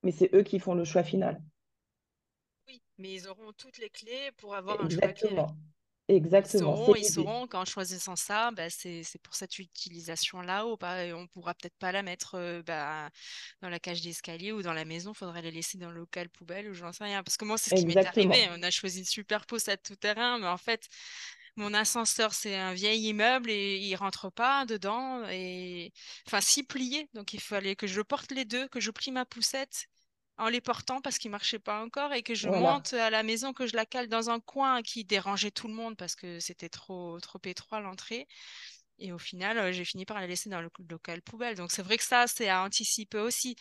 [0.04, 1.42] mais c'est eux qui font le choix final.
[2.68, 5.48] Oui, mais ils auront toutes les clés pour avoir un choix clair.
[6.16, 6.94] Exactement.
[6.96, 11.78] Ils sauront, qu'en choisissant ça, bah, c'est pour cette utilisation-là, ou pas, on pourra peut-être
[11.78, 13.10] pas la mettre euh, bah,
[13.62, 16.30] dans la cage d'escalier ou dans la maison, il faudrait la laisser dans le local
[16.30, 17.24] poubelle ou j'en sais rien.
[17.24, 18.48] Parce que moi, c'est ce qui m'est arrivé.
[18.52, 20.88] On a choisi une super à tout terrain, mais en fait,
[21.56, 25.24] mon ascenseur, c'est un vieil immeuble et il rentre pas dedans.
[25.30, 25.92] Et
[26.28, 27.10] enfin, si plié.
[27.14, 29.88] Donc, il fallait que je porte les deux, que je plie ma poussette
[30.42, 33.54] en les portant parce qu'ils marchaient pas encore et que je monte à la maison,
[33.54, 36.68] que je la cale dans un coin qui dérangeait tout le monde parce que c'était
[36.68, 38.28] trop, trop étroit l'entrée.
[38.98, 41.56] Et au final, euh, j'ai fini par la laisser dans le local poubelle.
[41.56, 43.56] Donc c'est vrai que ça, c'est à anticiper aussi.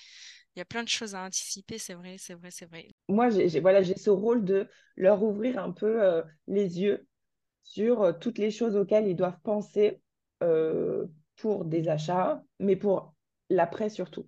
[0.54, 2.88] Il y a plein de choses à anticiper, c'est vrai, c'est vrai, c'est vrai.
[3.08, 4.66] Moi, j'ai voilà, ce rôle de
[4.96, 7.06] leur ouvrir un peu euh, les yeux
[7.62, 10.00] sur euh, toutes les choses auxquelles ils doivent penser
[11.36, 13.14] pour des achats, mais pour
[13.50, 14.26] l'après surtout.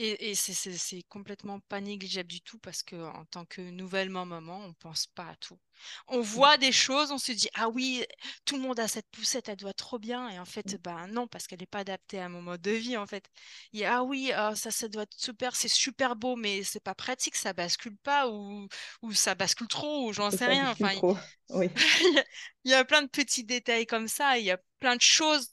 [0.00, 4.64] Et, et c'est complètement pas négligeable du tout parce que en tant que nouvellement maman,
[4.64, 5.58] on pense pas à tout.
[6.06, 6.22] On mmh.
[6.22, 8.04] voit des choses, on se dit ah oui,
[8.44, 10.28] tout le monde a cette poussette, elle doit trop bien.
[10.28, 12.96] Et en fait, ben non, parce qu'elle n'est pas adaptée à mon mode de vie.
[12.96, 13.24] En fait,
[13.72, 16.62] il y a, ah oui, ah, ça, ça doit être super, c'est super beau, mais
[16.62, 18.68] c'est pas pratique, ça bascule pas ou,
[19.02, 20.70] ou ça bascule trop ou j'en sais rien.
[20.70, 20.94] Enfin,
[21.50, 21.68] oui.
[22.64, 24.38] il y a plein de petits détails comme ça.
[24.38, 25.48] Il y a plein de choses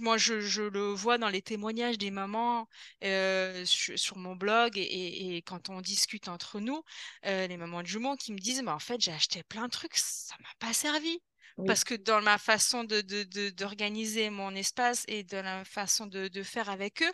[0.00, 2.68] moi, je, le vois dans les témoignages des mamans
[3.04, 6.82] euh, sur, mon blog et, quand on discute entre nous,
[7.26, 9.70] euh, les mamans de jumeaux qui me disent, mais en fait, j'ai acheté plein de
[9.70, 11.20] trucs, ça m'a pas servi.
[11.66, 16.68] Parce que dans ma façon d'organiser de, mon espace et dans la façon de, faire
[16.68, 17.12] avec eux,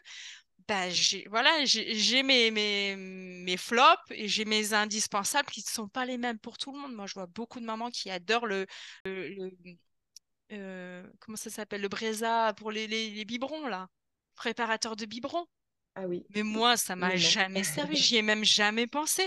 [0.66, 5.88] bah, j'ai voilà, j'ai mes, mes, mes, flops et j'ai mes indispensables qui ne sont
[5.88, 6.92] pas les mêmes pour tout le monde.
[6.92, 8.66] Moi, je vois beaucoup de mamans qui adorent le,
[9.04, 9.52] le
[10.52, 13.88] euh, comment ça s'appelle Le Breza pour les, les, biberons, là.
[14.34, 15.46] Préparateur de biberons.
[15.94, 16.24] Ah oui.
[16.34, 17.96] Mais moi, ça m'a jamais servi.
[17.96, 19.26] J'y ai même jamais pensé.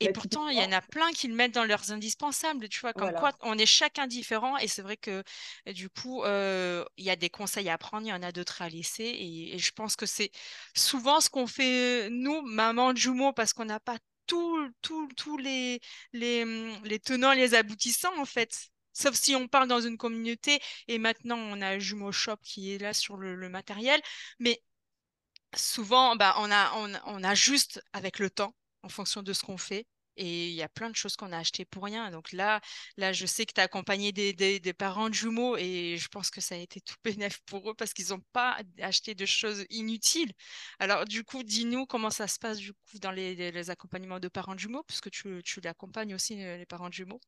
[0.00, 2.80] Et bah, pourtant, il y en a plein qui le mettent dans leurs indispensables, tu
[2.80, 4.56] vois, comme quoi on est chacun différent.
[4.58, 5.24] Et c'est vrai que
[5.66, 8.62] du coup, euh, il y a des conseils à prendre, il y en a d'autres
[8.62, 9.04] à laisser.
[9.04, 10.30] Et, je pense que c'est
[10.76, 15.80] souvent ce qu'on fait, nous, maman de jumeaux, parce qu'on n'a pas tous tout, les,
[16.12, 16.44] les,
[16.84, 18.70] les tenants, les aboutissants, en fait.
[18.98, 22.78] Sauf si on parle dans une communauté et maintenant on a Jumeau Shop qui est
[22.78, 24.00] là sur le, matériel.
[24.40, 24.60] Mais
[25.54, 26.72] souvent, bah, on, a,
[27.06, 27.22] on,
[27.92, 29.86] avec le temps, en fonction de ce qu'on fait.
[30.18, 32.10] Et il y a plein de choses qu'on a achetées pour rien.
[32.10, 32.60] Donc là,
[32.96, 36.30] là je sais que tu as accompagné des, des, parents de jumeaux et je pense
[36.30, 39.64] que ça a été tout bénéf pour eux parce qu'ils n'ont pas acheté de choses
[39.70, 40.32] inutiles.
[40.78, 44.28] Alors du coup, dis-nous comment ça se passe du coup dans les, les accompagnements de
[44.28, 47.20] parents de jumeaux, puisque tu, tu l'accompagnes aussi, les parents de jumeaux.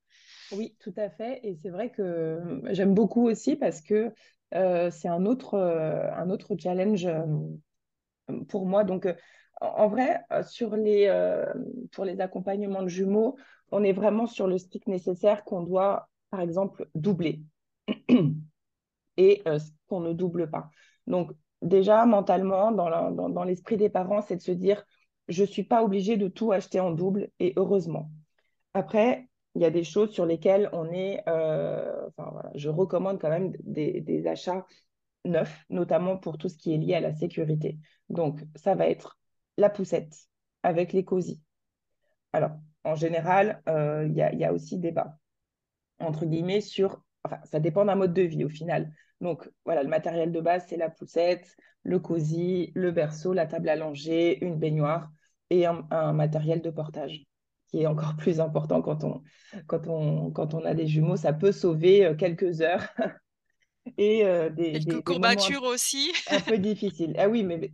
[0.52, 1.40] Oui, tout à fait.
[1.42, 4.12] Et c'est vrai que euh, j'aime beaucoup aussi parce que
[4.54, 7.08] euh, c'est un autre, euh, un autre challenge
[8.48, 8.84] pour moi.
[8.84, 9.06] Donc,
[9.60, 11.08] en vrai, sur les,
[11.92, 13.36] pour les accompagnements de jumeaux,
[13.70, 17.42] on est vraiment sur le strict nécessaire qu'on doit, par exemple, doubler
[19.16, 19.42] et
[19.88, 20.70] qu'on ne double pas.
[21.06, 24.84] Donc, déjà, mentalement, dans l'esprit des parents, c'est de se dire,
[25.30, 28.10] je ne suis pas obligée de tout acheter en double et heureusement.
[28.74, 33.20] Après, il y a des choses sur lesquelles on est, euh, enfin, voilà, je recommande
[33.20, 34.66] quand même des, achats
[35.24, 37.78] neufs, notamment pour tout ce qui est lié à la sécurité.
[38.08, 39.18] Donc, ça va être
[39.56, 40.28] la poussette
[40.62, 41.40] avec les cosy.
[42.32, 42.52] Alors,
[42.84, 45.18] en général, euh, il y, a, aussi débat,
[45.98, 48.92] entre guillemets, sur, enfin, ça dépend d'un mode de vie au final.
[49.20, 53.70] Donc, voilà, le matériel de base, c'est la poussette, le cosy, le berceau, la table
[53.76, 55.10] langer, une baignoire
[55.50, 57.26] et un matériel de portage
[57.70, 59.22] qui est encore plus important quand on,
[59.66, 61.16] quand on, quand on a des jumeaux.
[61.16, 62.86] Ça peut sauver euh, quelques heures.
[63.96, 66.12] et euh, des, Quelques courbatures aussi.
[66.30, 67.14] un peu difficiles.
[67.18, 67.72] Ah oui, mais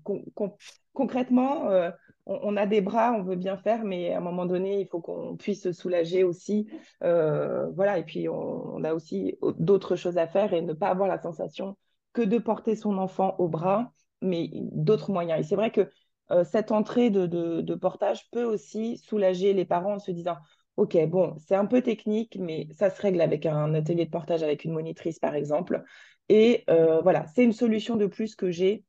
[0.93, 1.91] concrètement, euh,
[2.27, 5.01] on, a des bras, on veut bien faire, mais à un moment donné, il faut
[5.01, 6.69] qu'on puisse se soulager aussi.
[7.01, 11.21] voilà, et puis on, a aussi d'autres choses à faire et ne pas avoir la
[11.21, 11.77] sensation
[12.13, 13.93] que de porter son enfant au bras,
[14.23, 15.41] mais d'autres moyens.
[15.41, 15.91] Et c'est vrai que
[16.31, 20.37] euh, cette entrée de, portage peut aussi soulager les parents en se disant
[20.77, 24.43] Ok, bon, c'est un peu technique, mais ça se règle avec un atelier de portage
[24.43, 25.83] avec une monitrice, par exemple.
[26.29, 28.85] Et euh, voilà, c'est une solution de plus que j'ai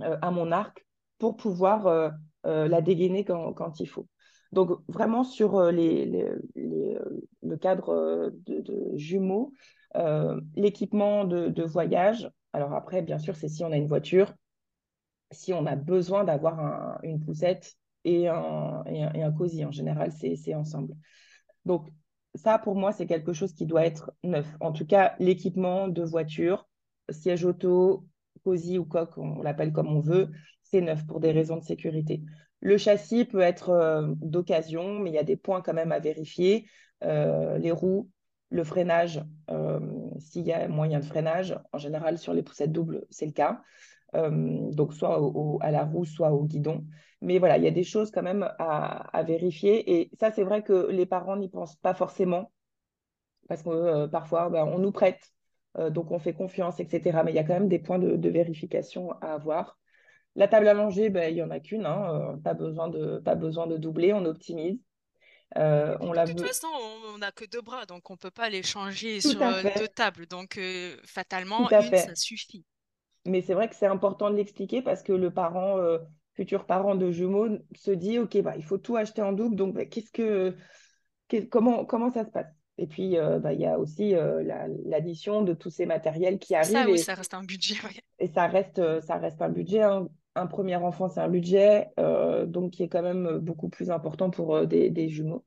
[0.00, 0.86] euh, à mon arc
[1.18, 2.12] pour pouvoir
[2.44, 4.06] la dégainer quand, il faut.
[4.52, 9.52] Donc, vraiment, sur le cadre de, jumeaux,
[10.54, 14.32] l'équipement de, voyage, alors après, bien sûr, c'est si on a une voiture,
[15.30, 19.64] si on a besoin d'avoir une poussette et un, et cosy.
[19.64, 20.94] En général, c'est ensemble.
[21.64, 21.88] Donc,
[22.34, 24.46] ça, pour moi, c'est quelque chose qui doit être neuf.
[24.60, 26.68] En tout cas, l'équipement de voiture,
[27.10, 28.06] siège auto,
[28.44, 30.30] cosy ou coque, on l'appelle comme on veut,
[30.62, 32.22] c'est neuf pour des raisons de sécurité.
[32.60, 35.98] Le châssis peut être euh, d'occasion, mais il y a des points quand même à
[35.98, 36.66] vérifier.
[37.04, 38.10] Euh, les roues,
[38.50, 39.80] le freinage, euh,
[40.18, 43.62] s'il y a moyen de freinage, en général sur les poussettes doubles, c'est le cas.
[44.14, 45.20] Donc soit
[45.60, 46.86] à la roue, soit au guidon.
[47.20, 50.00] Mais voilà, il y a des choses quand même à, vérifier.
[50.00, 52.52] Et ça, c'est vrai que les parents n'y pensent pas forcément,
[53.48, 55.20] parce que euh, parfois, ben, on nous prête,
[55.78, 57.22] euh, donc on fait confiance, etc.
[57.24, 59.78] Mais il y a quand même des points de, vérification à avoir.
[60.36, 63.34] La table à manger, ben, il n'y en a qu'une, hein, pas, besoin de, pas
[63.34, 64.78] besoin de doubler, on optimise.
[65.56, 66.68] on de toute façon,
[67.14, 70.26] on n'a que deux bras, donc on ne peut pas les changer sur deux tables.
[70.26, 70.60] Donc,
[71.04, 72.64] fatalement, une, ça suffit.
[73.28, 75.98] Mais c'est vrai que c'est important de l'expliquer parce que le parent, euh,
[76.38, 79.56] futur parent de jumeaux, se dit OK, bah, il faut tout acheter en double.
[79.56, 80.54] Donc, bah, qu'est-ce que,
[81.50, 82.46] comment, comment ça se passe?
[82.78, 84.44] Et puis, euh, bah, il y a aussi euh,
[84.84, 86.70] l'addition de tous ces matériels qui arrivent.
[86.70, 87.74] Ça, oui, ça reste un budget.
[88.20, 89.82] Et ça reste, ça reste un budget.
[89.82, 90.06] Hein.
[90.36, 91.88] Un premier enfant, c'est un budget,
[92.46, 95.44] donc qui est quand même beaucoup plus important pour des jumeaux.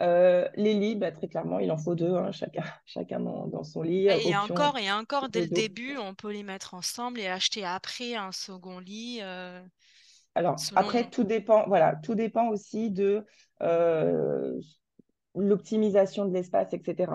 [0.00, 3.82] Euh, les lits, bah, très clairement, il en faut deux, hein, chacun, chacun dans, son
[3.82, 4.06] lit.
[4.06, 8.14] Et, encore, et encore, dès le début, on peut les mettre ensemble et acheter après
[8.14, 9.20] un second lit.
[9.22, 9.60] Euh,
[10.34, 13.24] Alors, après, tout dépend, voilà, tout dépend aussi de
[13.62, 14.60] euh,
[15.34, 17.12] l'optimisation de l'espace, etc.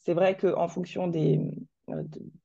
[0.00, 1.40] C'est vrai qu'en fonction des,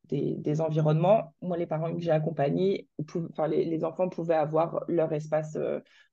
[0.06, 2.88] des, environnements, moi, les parents que j'ai accompagnés,
[3.32, 5.58] enfin, les, enfants pouvaient avoir leur espace,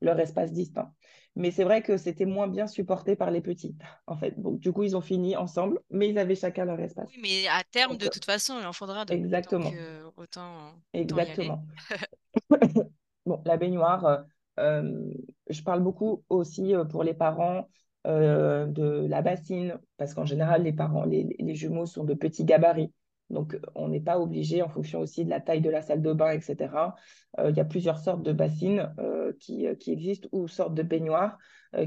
[0.00, 0.92] leur espace distinct.
[1.36, 4.40] Mais c'est vrai que c'était moins bien supporté par les petits, en fait.
[4.40, 7.08] Donc, du coup, ils ont fini ensemble, mais ils avaient chacun leur espace.
[7.14, 9.04] Oui, mais à terme, de toute façon, il en faudra.
[9.04, 9.70] Donc, exactement.
[10.16, 11.62] autant, exactement.
[13.26, 14.24] bon, la baignoire,
[14.58, 15.12] euh,
[15.48, 17.68] je parle beaucoup aussi euh, pour les parents
[18.06, 22.44] euh, de la bassine, parce qu'en général, les parents, les, les, jumeaux sont de petits
[22.44, 22.92] gabarits.
[23.30, 26.12] Donc, on n'est pas obligé, en fonction aussi de la taille de la salle de
[26.12, 26.94] bain, etc.
[27.38, 30.82] Euh, il y a plusieurs sortes de bassines euh, qui, euh, existent ou sortes de
[30.82, 31.38] baignoires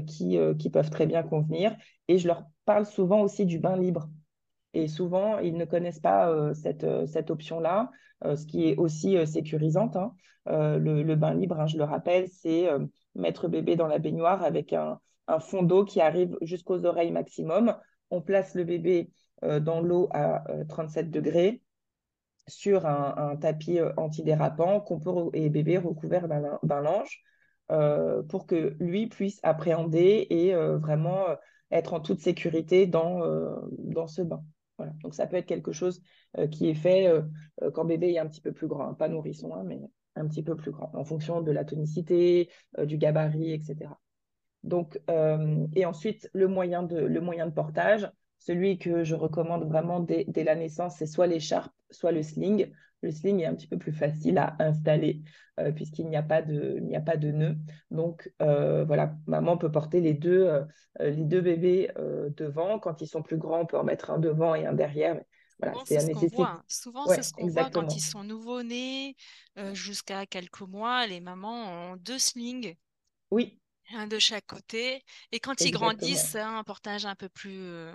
[0.06, 0.38] qui,
[0.72, 1.74] peuvent très bien convenir.
[2.06, 4.08] Et je leur parle souvent aussi du bain libre.
[4.72, 7.90] Et souvent, ils ne connaissent pas cette, option-là,
[8.22, 9.96] ce qui est aussi sécurisante.
[9.96, 10.12] Hein.
[10.46, 12.68] Le, bain libre, hein, je le rappelle, c'est
[13.16, 15.00] mettre bébé dans la baignoire avec un,
[15.40, 17.74] fond d'eau qui arrive jusqu'aux oreilles maximum.
[18.10, 19.10] On place le bébé euh,
[19.42, 21.62] dans l'eau à 37 euh, degrés
[22.46, 27.22] sur un, tapis euh, antidérapant qu'on et bébé recouvert d'un linge
[28.28, 31.26] pour que lui puisse appréhender et vraiment
[31.70, 33.20] être en toute sécurité dans,
[33.78, 34.42] dans ce bain.
[34.76, 34.92] Voilà.
[35.04, 36.02] Donc ça peut être quelque chose
[36.50, 37.08] qui est fait
[37.72, 39.78] quand bébé est un petit peu plus grand, pas nourrisson, hein, mais
[40.16, 42.50] un petit peu plus grand, en fonction de la tonicité,
[42.82, 43.92] du gabarit, etc.
[44.64, 45.00] Donc,
[45.76, 50.26] et ensuite, le moyen de, le moyen de portage, celui que je recommande vraiment dès,
[50.34, 52.72] la naissance, c'est soit l'écharpe, soit le sling.
[53.02, 55.22] Le sling est un petit peu plus facile à installer
[55.58, 57.56] euh, puisqu'il n'y a pas de, il n'y a pas de nœud.
[57.90, 60.64] Donc euh, voilà, maman peut porter les deux, euh,
[60.98, 61.90] les deux bébés
[62.36, 62.78] devant.
[62.78, 65.20] Quand ils sont plus grands, on peut en mettre un devant et un derrière.
[65.60, 66.48] Voilà, c'est ce qu'on voit.
[66.48, 66.62] hein.
[66.68, 69.14] Souvent, c'est ce qu'on voit quand ils sont nouveau-nés
[69.74, 71.06] jusqu'à quelques mois.
[71.06, 72.74] Les mamans ont deux slings,
[73.30, 73.58] Oui,
[73.94, 75.02] un de chaque côté.
[75.32, 77.90] Et quand ils grandissent, c'est un portage un peu plus,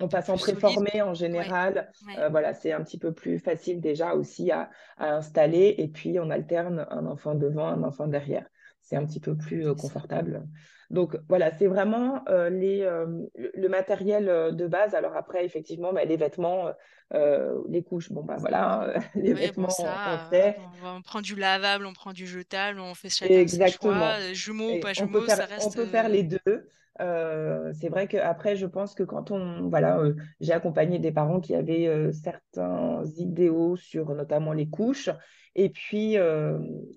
[0.00, 1.90] On passe en préformé en général.
[2.06, 5.74] ouais, Euh, voilà, c'est un petit peu plus facile déjà aussi à, à installer.
[5.78, 8.46] Et puis, on alterne un enfant devant, un enfant derrière.
[8.82, 10.46] C'est un petit peu plus euh, confortable.
[10.90, 12.88] Donc, voilà, c'est vraiment euh, les,
[13.34, 14.94] le, matériel de base.
[14.94, 16.70] Alors après, effectivement, bah, les vêtements,
[17.12, 20.56] les couches, bon, bah voilà, les Oui, bon, vêtements, on, ça, sait.
[20.84, 23.64] on, prend du lavable, on prend du jetable, on fait chacun choix.
[23.64, 24.12] Exactement.
[24.12, 25.74] Euh, Jumeaux ou pas on peut jumeaux, ça faire, on reste.
[25.74, 26.68] peut faire les deux.
[27.00, 31.40] Euh, c'est vrai qu'après, je pense que quand on, voilà, euh, j'ai accompagné des parents
[31.40, 35.10] qui avaient euh, certains idéaux sur notamment les couches.
[35.58, 36.16] Et puis,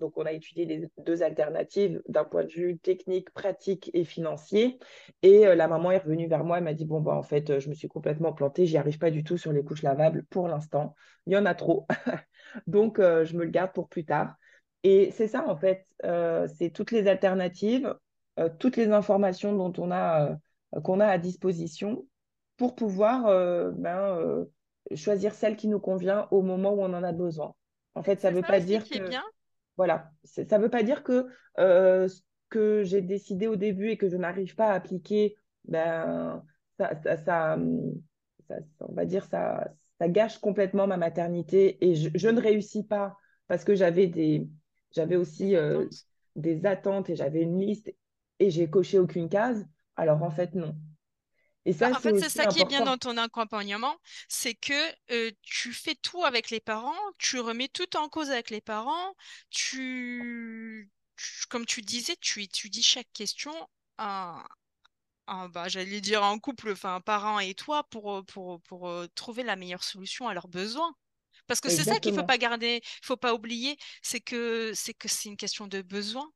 [0.00, 4.78] donc, on a étudié les deux alternatives d'un point de vue technique, pratique et financier.
[5.22, 7.70] Et la maman est revenue vers moi et m'a dit, bon, bah, en fait, je
[7.70, 8.66] me suis complètement plantée.
[8.66, 10.94] J'y arrive pas du tout sur les couches lavables pour l'instant.
[11.26, 11.86] Il y en a trop.
[12.66, 14.34] Donc, je me le garde pour plus tard.
[14.82, 15.86] Et c'est ça, en fait,
[16.58, 17.94] c'est toutes les alternatives,
[18.58, 20.38] toutes les informations dont on a,
[20.76, 22.06] euh, qu'on a à disposition
[22.56, 24.44] pour pouvoir euh, ben, euh,
[24.94, 27.54] choisir celle qui nous convient au moment où on en a besoin.
[27.94, 29.22] En fait, ça ne veut pas dire que, bien.
[29.76, 31.26] voilà, ça veut pas dire que
[31.58, 36.44] euh, ce que j'ai décidé au début et que je n'arrive pas à appliquer, ben,
[36.78, 37.58] ça, ça, ça,
[38.48, 42.40] ça- ça- on va dire, ça, ça gâche complètement ma maternité et je, je ne
[42.40, 43.16] réussis pas
[43.48, 44.48] parce que j'avais des,
[44.92, 45.86] j'avais aussi euh,
[46.36, 47.92] des attentes et j'avais une liste
[48.40, 49.66] et j'ai coché aucune case.
[49.96, 50.76] Alors en fait, non.
[51.66, 53.96] Et Bah, ça, en c'est fait, c'est ça qui est bien dans ton accompagnement,
[54.28, 54.74] c'est que
[55.12, 59.14] euh, tu fais tout avec les parents, tu remets tout en cause avec les parents,
[59.48, 63.52] tu, tu- comme tu disais, tu étudies chaque question
[63.98, 64.42] en,
[65.28, 69.42] en- bah, j'allais dire en couple, enfin, parents et toi, pour, pour, pour euh, trouver
[69.44, 70.94] la meilleure solution à leurs besoins.
[71.48, 72.24] Parce que c'est ça qu'il faut Exactement.
[72.24, 76.30] pas garder, faut pas oublier, c'est que c'est que c'est une question de besoin.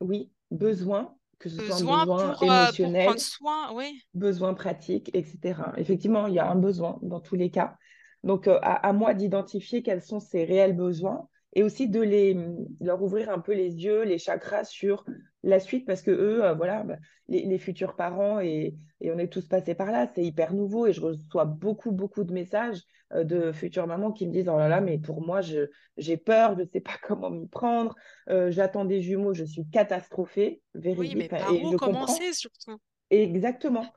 [0.00, 4.02] Oui, besoin, que ce soit un Besoin pour, euh, pour émotionnel, soin, oui.
[4.14, 5.72] besoin pratique, etc.
[5.76, 7.76] Effectivement, il y a un besoin dans tous les cas.
[8.24, 12.36] Donc, euh, à, à moi d'identifier quels sont ces réels besoins et aussi de les,
[12.80, 15.04] leur ouvrir un peu les yeux, les chakras sur
[15.42, 16.96] la suite parce que eux, euh, voilà, bah,
[17.28, 20.86] les, les futurs parents et, et on est tous passés par là, c'est hyper nouveau
[20.86, 22.82] et je reçois beaucoup, beaucoup de messages
[23.12, 26.54] euh, de futures mamans qui me disent, oh là là, mais pour moi, j'ai peur,
[26.56, 27.94] je ne sais pas comment m'y prendre,
[28.28, 30.62] euh, j'attends des jumeaux, je suis catastrophée,
[30.94, 32.78] Oui, véridique, mais Enfin, par et où je commencer surtout?
[33.10, 33.92] exactement.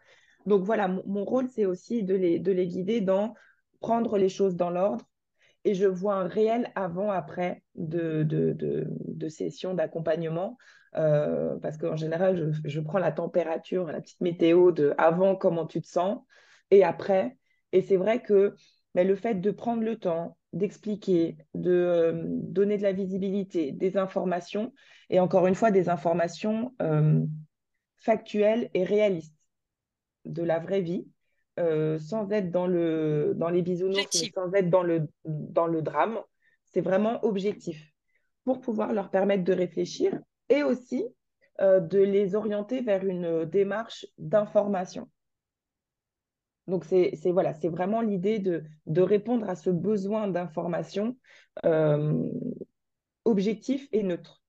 [0.45, 3.33] Donc voilà, mon, mon rôle, c'est aussi de les, de les guider dans
[3.79, 5.05] prendre les choses dans l'ordre.
[5.65, 10.57] Et je vois un réel avant-après de, de, de, sessions d'accompagnement.
[10.95, 15.65] euh, parce qu'en général, je, je prends la température, la petite météo de avant, comment
[15.65, 16.19] tu te sens,
[16.71, 17.37] et après.
[17.71, 18.55] Et c'est vrai que
[18.95, 23.97] mais le fait de prendre le temps, d'expliquer, de euh, donner de la visibilité, des
[23.97, 24.73] informations,
[25.09, 27.25] et encore une fois, des informations euh,
[27.97, 29.35] factuelles et réalistes
[30.25, 31.07] de la vraie vie,
[31.59, 36.19] euh, sans être dans, le, dans les bisounours, sans être dans le, dans le drame.
[36.65, 37.91] C'est vraiment objectif
[38.43, 41.05] pour pouvoir leur permettre de réfléchir et aussi
[41.61, 45.09] euh, de les orienter vers une démarche d'information.
[46.67, 51.17] Donc, c'est voilà, c'est vraiment l'idée de, de répondre à ce besoin d'information
[51.65, 52.23] euh,
[53.25, 54.41] objectif et neutre.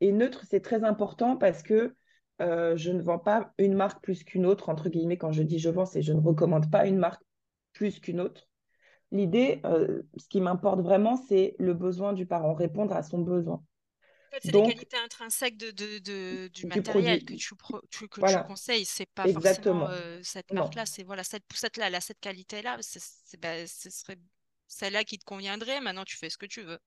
[0.00, 1.94] Et neutre, c'est très important parce que
[2.40, 5.58] euh, je ne vends pas une marque plus qu'une autre, entre guillemets, quand je dis
[5.58, 7.22] je vends, c'est je ne recommande pas une marque
[7.72, 8.48] plus qu'une autre.
[9.12, 13.62] L'idée, euh, ce qui m'importe vraiment, c'est le besoin du parent, répondre à son besoin.
[14.32, 17.54] En fait, c'est les qualités intrinsèques de, de- de- du du matériel produit, que tu,
[17.54, 18.86] pro- tu- que tu voilà, conseilles.
[18.86, 19.90] C'est pas forcément exactement.
[19.90, 22.78] euh, cette marque-là, c'est voilà, cette poussette-là, cette qualité-là.
[23.40, 24.16] bah, ce serait
[24.68, 25.80] celle-là qui te conviendrait.
[25.82, 26.78] Maintenant, tu fais ce que tu veux.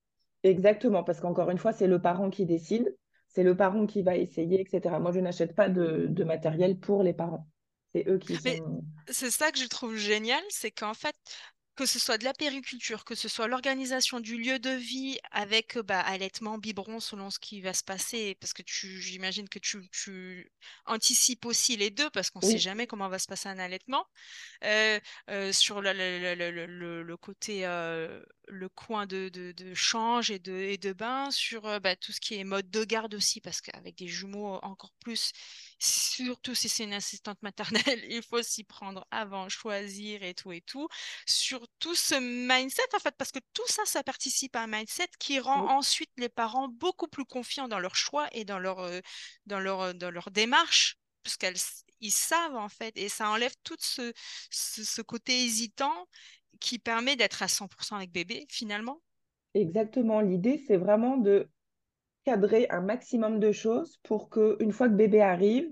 [0.42, 2.96] exactement, parce qu'encore une fois, c'est le parent qui décide,
[3.28, 4.98] c'est le parent qui va essayer, etc.
[5.00, 7.46] Moi, je n'achète pas de, de matériel pour les parents.
[7.94, 8.82] C'est eux qui sont...
[9.08, 11.16] c'est ça que je trouve génial, c'est qu'en fait,
[11.76, 15.76] que ce soit de la périculture, que ce soit l'organisation du lieu de vie avec
[15.76, 19.58] euh, bah, allaitement, biberon, selon ce qui va se passer, parce que tu, j'imagine que
[19.58, 20.50] tu, tu
[20.86, 24.06] anticipes aussi les deux, parce qu'on ne sait jamais comment va se passer un allaitement.
[24.64, 25.00] Euh,
[25.30, 29.74] euh, sur le, le- le- le- le- le côté, euh, le coin de, de, de
[29.74, 33.14] change et de, et de bain, sur bah, tout ce qui est mode de garde
[33.14, 35.32] aussi, parce qu'avec des jumeaux encore plus,
[35.78, 40.60] surtout si c'est une assistante maternelle, il faut s'y prendre avant, choisir et tout et
[40.60, 40.88] tout.
[41.26, 45.08] Sur tout ce mindset, en fait, parce que tout ça, ça participe à un mindset
[45.18, 48.80] qui rend oui, ensuite les parents beaucoup plus confiants dans leur choix et dans leur,
[48.80, 49.00] euh,
[49.46, 51.56] dans leur, dans leur démarche, puisqu'elles
[52.00, 54.12] ils savent en fait, et ça enlève tout ce,
[54.50, 56.06] ce, côté hésitant
[56.60, 59.00] qui permet d'être à 100% avec bébé finalement.
[59.54, 60.20] Exactement.
[60.20, 61.48] L'idée, c'est vraiment de
[62.26, 65.70] cadrer un maximum de choses pour que une fois que bébé arrive,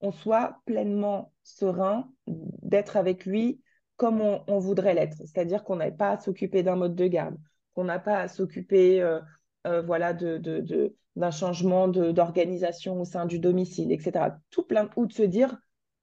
[0.00, 3.60] on soit pleinement serein d'être avec lui
[3.96, 5.16] comme on, voudrait l'être.
[5.18, 7.36] C'est-à-dire qu'on n'a pas à s'occuper d'un mode de garde,
[7.74, 9.20] qu'on n'a pas à s'occuper euh,
[9.66, 14.30] euh, voilà, d'un changement d'organisation au sein du domicile, etc.
[14.50, 15.56] Tout plein, ou de se dire,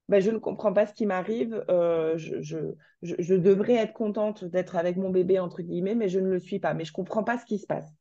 [0.08, 2.58] ben, je ne comprends pas ce qui m'arrive, euh, je, je,
[3.02, 6.60] je, devrais être contente d'être avec mon bébé, entre guillemets, mais je ne le suis
[6.60, 7.99] pas, mais je ne comprends pas ce qui se passe.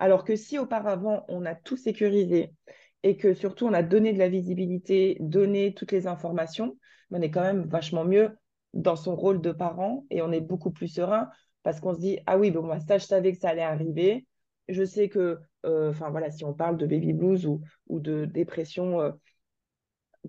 [0.00, 2.54] Alors que si auparavant, on a tout sécurisé
[3.02, 6.78] et que surtout, on a donné de la visibilité, donné toutes les informations,
[7.10, 8.30] on est quand même vachement mieux
[8.72, 11.28] dans son rôle de parent et on est beaucoup plus serein
[11.62, 14.26] parce qu'on se dit, ah oui, bon, moi, ça, je savais que ça allait arriver.
[14.68, 19.02] Je sais que, euh, enfin voilà, si on parle de baby blues ou, de dépression
[19.02, 19.10] euh,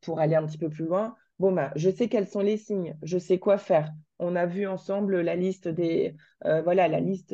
[0.02, 2.98] pour aller un petit peu plus loin, bon, bah, je sais quels sont les signes,
[3.04, 3.94] je sais quoi faire.
[4.20, 7.34] On a vu ensemble la liste des, euh, voilà, la liste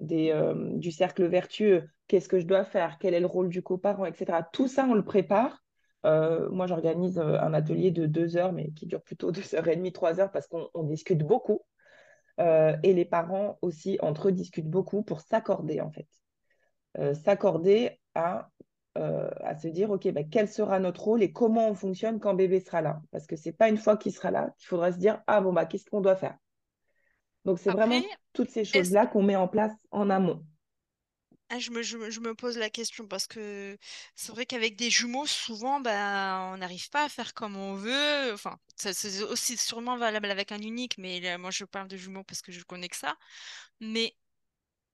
[0.00, 0.32] des,
[0.74, 4.42] du cercle vertueux, qu'est-ce que je dois faire, quel est le rôle du coparent, etc.
[4.52, 5.64] Tout ça, on le prépare.
[6.04, 9.92] moi, j'organise un atelier de deux heures, mais qui dure plutôt deux heures et demie,
[9.92, 11.62] trois heures, parce qu'on discute beaucoup.
[12.40, 16.06] Euh, et les parents aussi entre eux discutent beaucoup pour s'accorder en fait.
[16.98, 18.48] Euh, s'accorder à,
[18.96, 19.28] euh,
[19.60, 22.80] se dire, OK, bah, quel sera notre rôle et comment on fonctionne quand bébé sera
[22.80, 23.00] là?
[23.10, 25.52] Parce que c'est pas une fois qu'il sera là qu'il faudra se dire, ah bon,
[25.52, 26.36] bah, qu'est-ce qu'on doit faire?
[27.44, 30.44] Donc c'est vraiment toutes ces choses-là qu'on met en place en amont.
[31.50, 33.78] Ah, je, me, je, me, pose la question parce que
[34.14, 38.32] c'est vrai qu'avec des jumeaux, souvent, ben, on n'arrive pas à faire comme on veut.
[38.34, 42.42] Enfin, c'est aussi sûrement valable avec un unique, mais moi, je parle de jumeaux parce
[42.42, 43.16] que je connais que ça.
[43.80, 44.14] Mais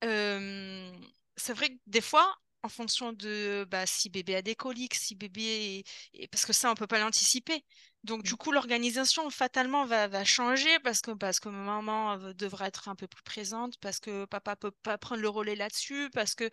[0.01, 5.15] c'est vrai que des fois, en fonction de bah, si bébé a des coliques, si
[5.15, 5.85] bébé
[6.31, 7.65] parce que ça on peut pas l'anticiper.
[8.05, 8.37] Donc du mmh.
[8.37, 13.23] coup l'organisation fatalement va, changer parce que parce que maman devra être un peu plus
[13.23, 16.49] présente, parce que papa peut pas prendre le relais là-dessus, parce que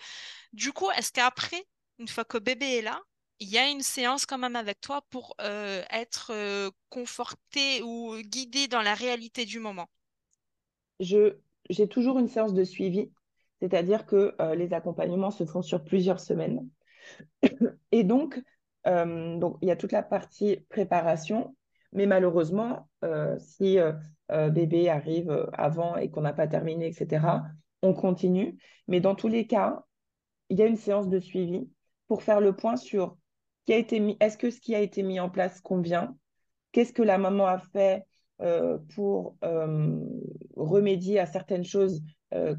[0.53, 1.63] du coup est-ce qu'après
[1.99, 2.99] une fois que bébé est là,
[3.39, 8.15] il y a une séance quand même avec toi pour euh, être euh, conforté ou
[8.21, 9.89] guidé dans la réalité du moment?
[10.99, 11.35] Je
[11.69, 13.11] j'ai toujours une séance de suivi
[13.61, 16.67] c'est-à-dire que euh, les accompagnements se font sur plusieurs semaines.
[17.91, 18.41] Et donc, euh,
[18.85, 21.55] donc, il y a toute la partie préparation,
[21.93, 23.77] mais malheureusement, euh, si
[24.29, 27.43] bébé arrive avant et qu'on n'a pas terminé, etc.,
[27.81, 28.57] on continue.
[28.87, 29.83] Mais dans tous les cas,
[30.49, 31.69] il y a une séance de suivi
[32.07, 33.17] pour faire le point sur
[33.65, 36.15] qui a été mis, est-ce que ce qui a été mis en place convient,
[36.71, 38.05] qu'est-ce que la maman a fait
[38.95, 39.35] pour
[40.55, 42.01] remédier à certaines choses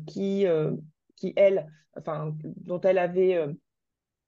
[0.07, 0.47] qui
[1.23, 3.53] qui, elle, enfin, dont elle avait, euh,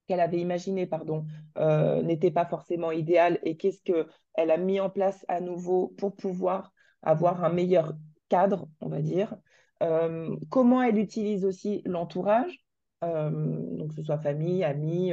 [0.07, 1.25] qu'elle avait imaginé, pardon,
[1.59, 6.15] euh, n'était pas forcément idéal et qu'est-ce qu'elle a mis en place à nouveau pour
[6.17, 7.95] pouvoir avoir un meilleur
[8.29, 9.37] cadre, on va dire.
[9.83, 12.61] Euh, comment elle utilise aussi l'entourage,
[13.03, 15.13] donc que ce soit famille, amis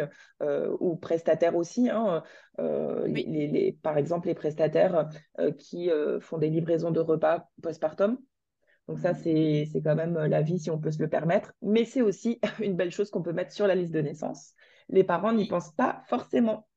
[0.80, 1.90] ou prestataires aussi.
[1.90, 2.24] Hein,
[2.58, 5.10] les, par exemple, les prestataires
[5.58, 5.90] qui
[6.22, 8.18] font des livraisons de repas postpartum.
[8.88, 11.54] Donc ça, c'est quand même euh, la vie si on peut se le permettre.
[11.62, 14.54] Mais c'est aussi une belle chose qu'on peut mettre sur la liste de naissance.
[14.92, 16.68] Les parents n'y pensent pas forcément.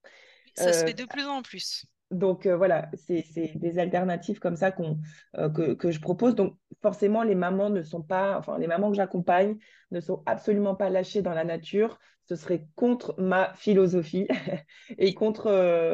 [0.54, 1.86] Ça se euh, fait de plus en plus.
[2.10, 3.24] Donc euh, voilà, c'est
[3.56, 6.34] des alternatives comme ça que, que, je propose.
[6.34, 9.56] Donc forcément, les mamans ne sont pas, enfin les mamans que j'accompagne
[9.90, 11.98] ne sont absolument pas lâchées dans la nature.
[12.26, 14.28] Ce serait contre ma philosophie
[14.98, 15.50] et contre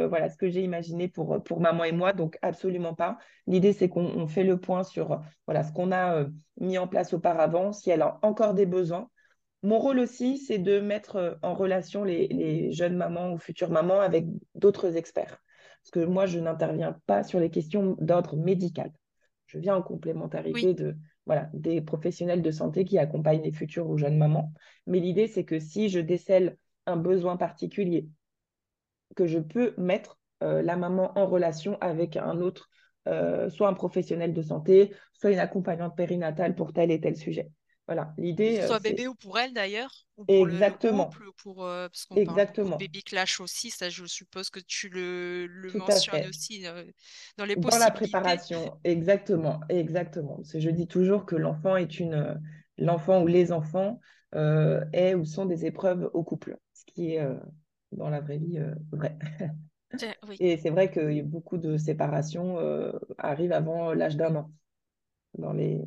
[0.09, 2.13] voilà ce que j'ai imaginé pour, pour maman et moi.
[2.13, 3.17] Donc absolument pas.
[3.47, 6.27] L'idée c'est qu'on fait le point sur voilà ce qu'on a
[6.61, 9.09] mis en place auparavant, si elle a encore des besoins.
[9.63, 14.01] Mon rôle aussi, c'est de mettre en relation les, les jeunes mamans ou futures mamans
[14.01, 15.43] avec d'autres experts
[15.81, 18.93] parce que moi, je n'interviens pas sur les questions d'ordre médical.
[19.47, 20.97] Je viens en complémentarité de,
[21.27, 24.53] voilà, des professionnels de santé qui accompagnent les futures ou jeunes mamans.
[24.87, 26.57] Mais l'idée, c'est que si je décèle
[26.87, 28.09] un besoin particulier,
[29.17, 32.69] que je peux mettre euh, la maman en relation avec un autre,
[33.09, 37.51] euh, soit un professionnel de santé, soit une accompagnante périnatale pour tel et tel sujet.
[37.91, 38.55] Voilà, l'idée.
[38.55, 39.91] Que ce soit euh, bébé ou pour elle d'ailleurs.
[40.29, 41.11] Exactement.
[41.43, 42.71] pour, euh, parce qu'on Exactement.
[42.71, 46.85] Parle de baby clash aussi, ça je suppose que tu le, le mentionnes aussi euh,
[47.37, 47.79] dans les possibilités.
[47.81, 50.41] Dans la préparation, exactement, exactement.
[50.55, 52.41] je dis toujours que l'enfant est une,
[52.79, 53.99] l'enfant ou les enfants
[54.33, 57.27] est ou sont des épreuves au couple, ce qui est
[57.91, 58.61] dans la vraie vie
[58.93, 59.19] vrai.
[60.39, 62.57] Et c'est vrai que beaucoup de séparations
[63.19, 64.53] arrivent avant l'âge d'un an
[65.39, 65.81] dans les,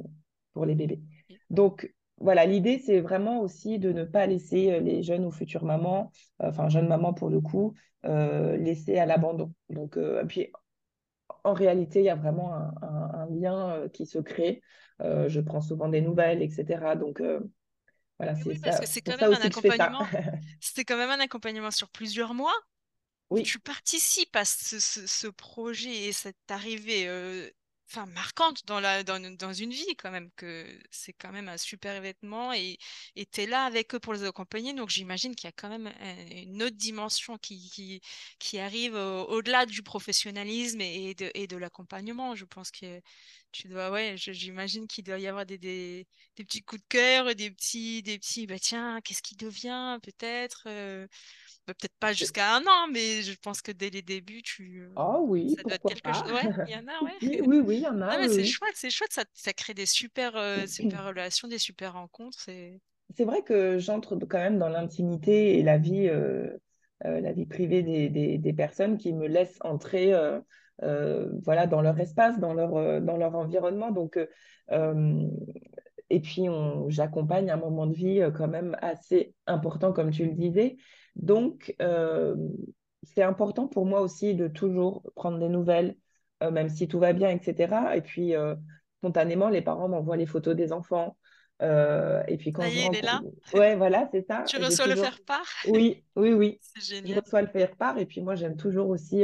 [0.53, 1.01] pour les bébés.
[1.49, 6.11] Donc, voilà, l'idée, c'est vraiment aussi de ne pas laisser les jeunes ou futures mamans,
[6.39, 9.53] enfin jeunes mamans pour le coup, laisser à l'abandon.
[9.69, 9.97] Donc,
[10.27, 10.51] puis
[11.43, 14.61] en réalité, il y a vraiment un, lien qui se crée.
[14.99, 16.95] je prends souvent des nouvelles, etc.
[16.95, 17.21] Donc,
[18.19, 18.85] voilà, c'est ça.
[18.85, 20.05] c'est quand, même un accompagnement.
[20.61, 22.55] C'était quand même un accompagnement sur plusieurs mois.
[23.29, 23.43] Oui.
[23.43, 27.07] Tu participes à ce, projet et cette arrivée
[27.93, 31.57] enfin marquante dans la dans, dans, une vie quand même que c'est quand même un
[31.57, 32.77] super événement et
[33.31, 34.73] tu es là avec eux pour les accompagner.
[34.73, 35.91] Donc j'imagine qu'il y a quand même
[36.31, 38.01] une autre dimension qui
[38.39, 42.35] qui, arrive au-delà du professionnalisme et de, et de l'accompagnement.
[42.35, 43.01] Je pense que
[43.51, 47.35] tu dois ouais j'imagine qu'il doit y avoir des, des, des, petits coups de cœur
[47.35, 51.07] des petits des petits bah tiens qu'est-ce qui devient peut-être euh,
[51.65, 54.87] peut-être pas jusqu'à un an, mais je pense que dès les débuts, tu.
[54.95, 56.31] Oh oui, ça doit être quelque chose.
[56.31, 57.41] Ouais, il y en a, ouais.
[57.41, 58.27] oui, oui, il y en a.
[58.27, 62.37] c'est chouette, c'est chouette, ça, ça, crée des super, euh, super relations, des super rencontres.
[62.39, 66.49] C'est vrai que j'entre quand même dans l'intimité et la vie, euh,
[67.05, 70.13] euh, la vie privée des, des, des, personnes qui me laissent entrer
[70.79, 73.91] voilà, dans leur espace, dans leur, dans leur environnement.
[73.91, 74.17] Donc,
[76.09, 76.45] et puis,
[76.87, 80.77] j'accompagne un moment de vie quand même assez important, comme tu le disais.
[81.15, 82.35] Donc, euh,
[83.03, 85.95] c'est important pour moi aussi de toujours prendre des nouvelles,
[86.41, 87.95] euh, même si tout va bien, etc.
[87.95, 88.55] Et puis, euh,
[88.99, 91.17] spontanément, les parents m'envoient les photos des enfants.
[91.61, 93.21] et puis quand ça y est, il est là?
[93.53, 94.43] Ouais, voilà, c'est ça.
[94.47, 95.47] Tu reçois le faire part.
[95.67, 96.59] Oui, oui, oui.
[96.75, 97.15] C'est génial.
[97.15, 97.97] Je reçois le faire part.
[97.97, 99.23] Et puis moi, j'aime toujours aussi,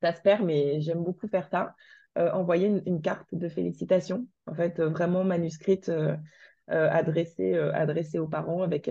[0.00, 1.74] ça se perd, mais j'aime beaucoup faire ça.
[2.16, 5.90] envoyer une, carte de félicitations, en fait, vraiment manuscrite,
[6.68, 8.88] adressée, adressée aux parents avec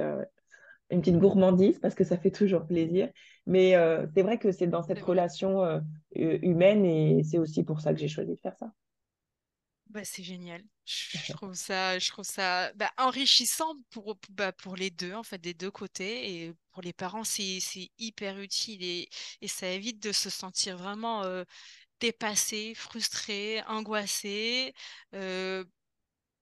[0.89, 3.09] une petite gourmandise parce que ça fait toujours plaisir.
[3.45, 5.79] Mais euh, c'est vrai que c'est dans cette relation euh,
[6.13, 8.71] humaine et c'est aussi pour ça que j'ai choisi de faire ça.
[9.89, 10.63] Bah, c'est génial.
[10.85, 15.37] Je, trouve ça, je trouve ça bah, enrichissant pour, bah, pour les deux, en fait,
[15.37, 16.45] des deux côtés.
[16.45, 17.59] Et pour les parents, c'est
[17.99, 19.09] hyper utile et,
[19.41, 21.43] et, ça évite de se sentir vraiment euh,
[21.99, 24.73] dépassé, frustré, angoissé,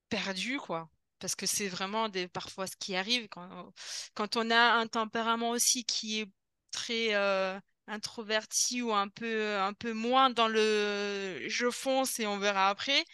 [0.09, 0.89] perdu, quoi
[1.21, 3.71] parce que c'est vraiment des, parfois ce qui arrive quand,
[4.15, 6.29] quand on a un tempérament aussi qui est
[6.71, 7.57] très euh,
[7.87, 13.05] introverti ou un peu, un peu moins dans le je fonce et on verra après.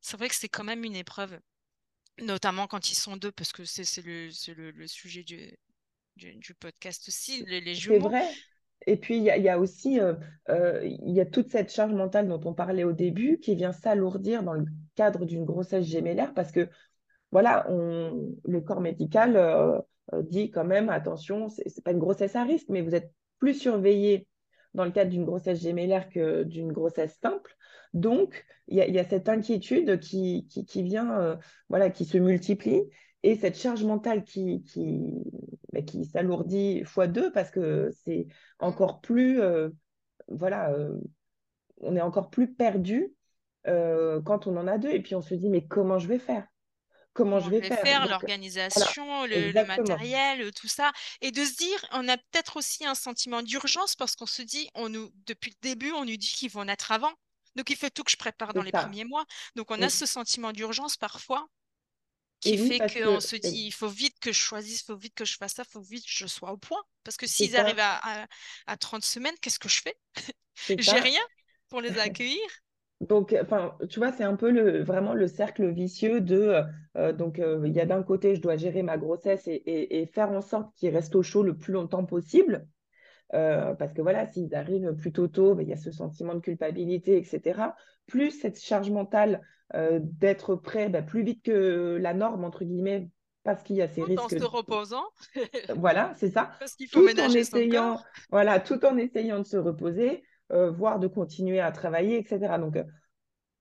[0.00, 1.38] C'est vrai que c'est quand même une épreuve,
[2.22, 5.50] notamment quand ils sont deux, parce que c'est le, le, le, sujet du,
[6.16, 7.96] du, podcast aussi, les, les jumeaux.
[7.96, 8.30] C'est vrai.
[8.86, 10.14] Et puis, il y, y, a aussi euh,
[10.48, 14.42] euh, y a toute cette charge mentale dont on parlait au début qui vient s'alourdir
[14.44, 16.68] dans le cadre d'une grossesse gémellaire parce que
[17.30, 19.78] voilà, le corps médical euh,
[20.14, 23.12] euh, dit quand même, attention, ce n'est pas une grossesse à risque, mais vous êtes
[23.38, 24.26] plus surveillé
[24.74, 27.54] dans le cadre d'une grossesse gémellaire que d'une grossesse simple.
[27.94, 31.36] Donc, il y, a cette inquiétude qui, vient, euh,
[31.68, 32.82] voilà, qui se multiplie
[33.22, 34.62] et cette charge mentale qui
[36.12, 38.26] s'alourdit fois deux parce que c'est
[38.58, 39.40] encore plus,
[40.28, 40.76] voilà,
[41.80, 43.12] on est encore plus perdu
[43.64, 46.46] quand on en a deux et puis on se dit mais comment je vais faire?
[47.12, 48.06] Comment je vais faire.
[48.06, 50.92] l'organisation, le, matériel, tout ça.
[51.20, 54.68] Et de se dire, on a peut-être aussi un sentiment d'urgence parce qu'on se dit,
[54.74, 57.12] on nous, depuis le début, on nous dit qu'ils vont naître avant.
[57.56, 59.24] Donc il faut tout que je prépare dans les premiers mois.
[59.56, 61.48] Donc on a ce sentiment d'urgence parfois
[62.40, 65.24] qui fait qu'on se dit, il faut vite que je choisisse, il faut vite que
[65.24, 66.82] je fasse ça, il faut vite que je sois au point.
[67.02, 68.28] Parce que s'ils arrivent à,
[68.66, 69.96] à, 30 semaines, qu'est-ce que je fais?
[70.78, 71.22] J'ai rien
[71.68, 72.48] pour les accueillir.
[73.00, 76.62] Donc, enfin, tu vois, c'est un peu le, vraiment le cercle vicieux de, euh,
[76.96, 80.30] euh, donc, euh, il y a d'un côté, je dois gérer ma grossesse et, faire
[80.32, 82.66] en sorte qu'il reste au chaud le plus longtemps possible.
[83.30, 87.16] parce que voilà, s'ils arrivent plus tôt, ben, il y a ce sentiment de culpabilité,
[87.16, 87.60] etc.
[88.06, 89.42] Plus cette charge mentale
[89.74, 93.10] d'être prêt ben, plus vite que la norme, entre guillemets,
[93.44, 94.24] parce qu'il y a ces risques.
[94.24, 95.04] En se reposant.
[95.76, 96.50] voilà, c'est ça.
[96.58, 100.24] Parce qu'il faut tout en essayant, Voilà, tout en essayant de se reposer.
[100.50, 102.58] Euh, voire de continuer à travailler, etc.
[102.58, 102.84] Donc, euh,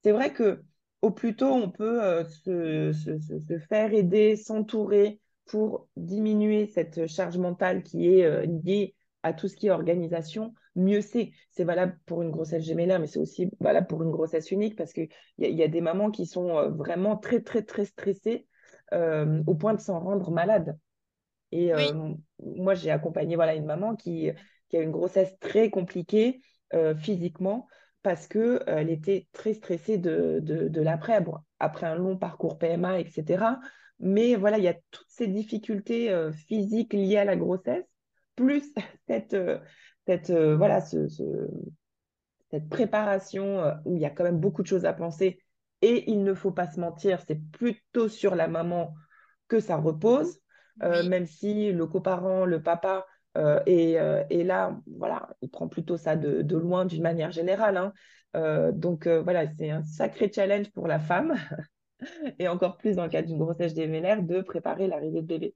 [0.03, 0.63] c'est vrai que
[1.01, 7.83] au plus tôt on peut euh, se, faire aider, s'entourer pour diminuer cette charge mentale
[7.83, 11.31] qui est liée à tout ce qui est organisation, mieux c'est.
[11.51, 14.93] C'est valable pour une grossesse gémellaire, mais c'est aussi valable pour une grossesse unique parce
[14.93, 15.09] qu'il
[15.39, 18.47] y, y, a des mamans qui sont vraiment très, très, très stressées
[18.91, 20.77] au point de s'en rendre malade.
[21.51, 21.71] Et
[22.39, 24.29] moi, j'ai accompagné voilà, une maman qui,
[24.69, 26.41] qui a une grossesse très compliquée
[26.97, 27.67] physiquement
[28.07, 31.21] parce qu'elle euh, était très stressée de, de, l'après,
[31.59, 33.43] après un long parcours PMA, etc.
[33.99, 37.83] Mais voilà, il y a toutes ces difficultés euh, physiques liées à la grossesse,
[38.37, 38.73] plus
[39.09, 39.35] cette,
[40.05, 41.07] cette, voilà, ce,
[42.49, 45.41] cette préparation où il y a quand même beaucoup de choses à penser.
[45.81, 48.93] Et il ne faut pas se mentir, c'est plutôt sur la maman
[49.49, 50.39] que ça repose,
[50.79, 53.05] même si le coparent, le papa,
[53.65, 57.77] est, là, voilà, il prend plutôt ça de, loin d'une manière générale.
[58.33, 58.71] Hein.
[58.73, 61.35] donc voilà, c'est un sacré challenge pour la femme,
[62.39, 65.55] et encore plus dans le cas d'une grossesse gémellaire, de préparer l'arrivée de bébé.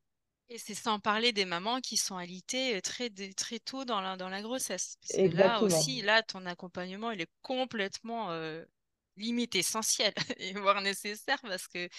[0.53, 4.17] Et c'est sans parler des mamans qui sont alitées euh, très, très tôt dans la,
[4.17, 4.97] dans la grossesse.
[4.99, 8.61] Parce que là aussi, là, ton accompagnement, il est complètement euh,
[9.17, 10.13] limite essentiel,
[10.55, 11.89] voire nécessaire, parce que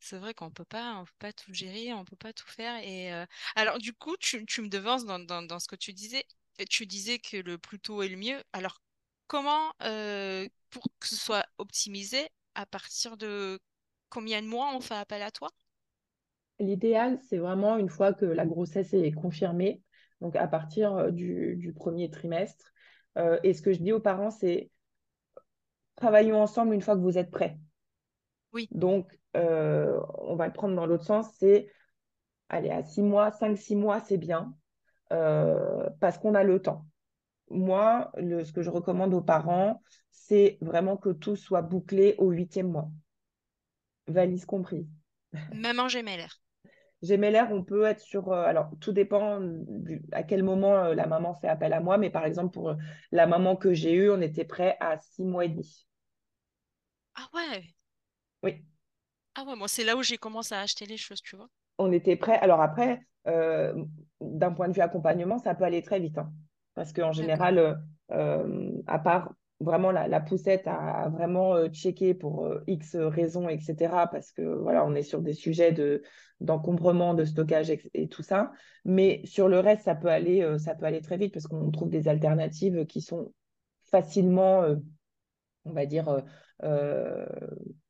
[0.00, 2.76] c'est vrai qu'on peut pas, on peut pas tout gérer, on peut pas tout faire.
[2.82, 5.92] Et euh, alors, du coup, tu, tu me devances dans, dans, dans, ce que tu
[5.92, 6.24] disais.
[6.70, 8.42] Tu disais que le plus tôt est le mieux.
[8.52, 8.80] Alors,
[9.26, 9.72] comment,
[10.70, 13.58] pour que ce soit optimisé, à partir de
[14.10, 15.48] combien de mois on fait appel à toi?
[16.58, 19.82] L'idéal, c'est vraiment une fois que la grossesse est confirmée,
[20.20, 22.72] donc à partir euh, du, premier trimestre.
[23.18, 24.70] Euh, et ce que je dis aux parents, c'est
[25.96, 27.58] travaillons ensemble une fois que vous êtes prêts.
[28.52, 28.68] Oui.
[28.70, 31.72] Donc, euh, on va le prendre dans l'autre sens, c'est
[32.48, 34.54] aller à six mois, cinq, six mois, c'est bien,
[35.08, 36.86] parce qu'on a le temps.
[37.50, 39.80] Moi, ce que je recommande aux parents,
[40.10, 42.90] c'est vraiment que tout soit bouclé au huitième mois,
[44.06, 44.86] valise comprise.
[45.54, 46.41] Même en gémellaire.
[47.02, 48.32] Gémellaire, on peut être sur.
[48.32, 49.40] Euh, alors, tout dépend
[50.12, 52.74] à quel moment euh, la maman fait appel à moi, mais par exemple, pour euh,
[53.10, 55.86] la maman que j'ai eue, on était prêt à six mois et demi.
[57.16, 57.64] Ah ouais?
[58.44, 58.64] Oui.
[59.34, 61.48] Ah ouais, moi, c'est là où j'ai commencé à acheter les choses, tu vois.
[61.78, 62.38] On était prêt.
[62.38, 66.18] Alors, après, d'un point de vue accompagnement, ça peut aller très vite.
[66.18, 66.32] Hein.
[66.74, 69.32] parce qu'en général, à part
[69.62, 74.08] vraiment la, poussette à, vraiment euh, checker pour euh, X raisons, etc.
[74.10, 76.02] Parce que voilà, on est sur des sujets de,
[76.40, 78.52] d'encombrement, de stockage et, tout ça.
[78.84, 81.70] Mais sur le reste, ça peut aller, euh, ça peut aller très vite parce qu'on
[81.70, 83.32] trouve des alternatives qui sont
[83.90, 84.64] facilement,
[85.66, 86.22] on va dire,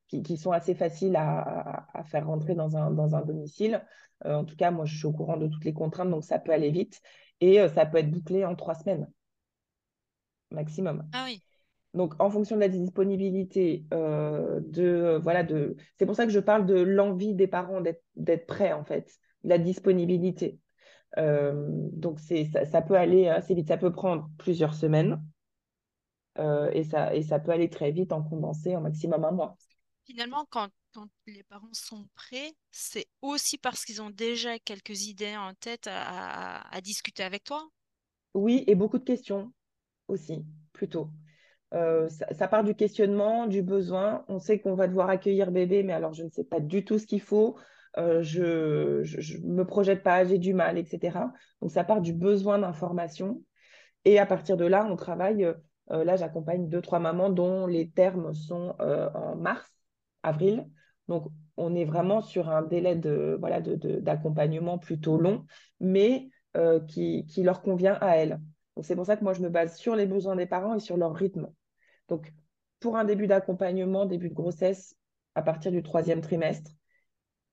[0.08, 3.84] qui, sont assez faciles à, à, faire rentrer dans un, dans un domicile.
[4.24, 6.52] en tout cas, moi, je suis au courant de toutes les contraintes, donc ça peut
[6.52, 7.00] aller vite.
[7.40, 9.06] Et ça peut être bouclé en trois semaines
[10.52, 11.08] maximum.
[11.12, 11.42] Ah oui.
[11.94, 15.76] Donc, en fonction de la disponibilité, euh, de, voilà, de...
[15.98, 17.82] c'est pour ça que je parle de l'envie des parents
[18.16, 19.12] d'être prêts, en fait,
[19.44, 20.58] la disponibilité.
[21.18, 25.22] Euh, donc, ça, ça, peut aller assez vite, ça peut prendre plusieurs semaines
[26.38, 29.56] euh, et, ça, et ça peut aller très vite en condensé, en maximum un mois.
[30.06, 35.36] Finalement, quand, quand les parents sont prêts, c'est aussi parce qu'ils ont déjà quelques idées
[35.36, 37.68] en tête à, à discuter avec toi?
[38.32, 39.52] Oui, et beaucoup de questions
[40.08, 41.10] aussi, plutôt.
[41.74, 44.24] Euh, ça, part du questionnement, du besoin.
[44.28, 46.98] On sait qu'on va devoir accueillir bébé, mais alors je ne sais pas du tout
[46.98, 47.56] ce qu'il faut.
[47.98, 49.02] Euh, je
[49.38, 51.32] ne me projette pas, j'ai du mal, etc.
[51.60, 53.42] Donc ça part du besoin d'information.
[54.04, 55.44] Et à partir de là, on travaille.
[55.90, 59.70] Euh, là, j'accompagne deux, trois mamans dont les termes sont en mars,
[60.22, 60.66] avril.
[61.08, 65.46] Donc on est vraiment sur un délai de voilà d'accompagnement plutôt long,
[65.80, 66.28] mais
[66.88, 68.40] qui, leur convient à elles.
[68.82, 70.96] C'est pour ça que moi je me base sur les besoins des parents et sur
[70.96, 71.48] leur rythme.
[72.12, 72.30] Donc,
[72.78, 74.94] pour un début d'accompagnement, début de grossesse,
[75.34, 76.70] à partir du troisième trimestre,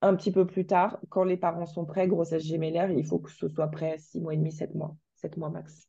[0.02, 3.32] un petit peu plus tard, quand les parents sont prêts, grossesse gémellaire, il faut que
[3.32, 5.88] ce soit prêt six mois et demi, sept mois, sept mois max.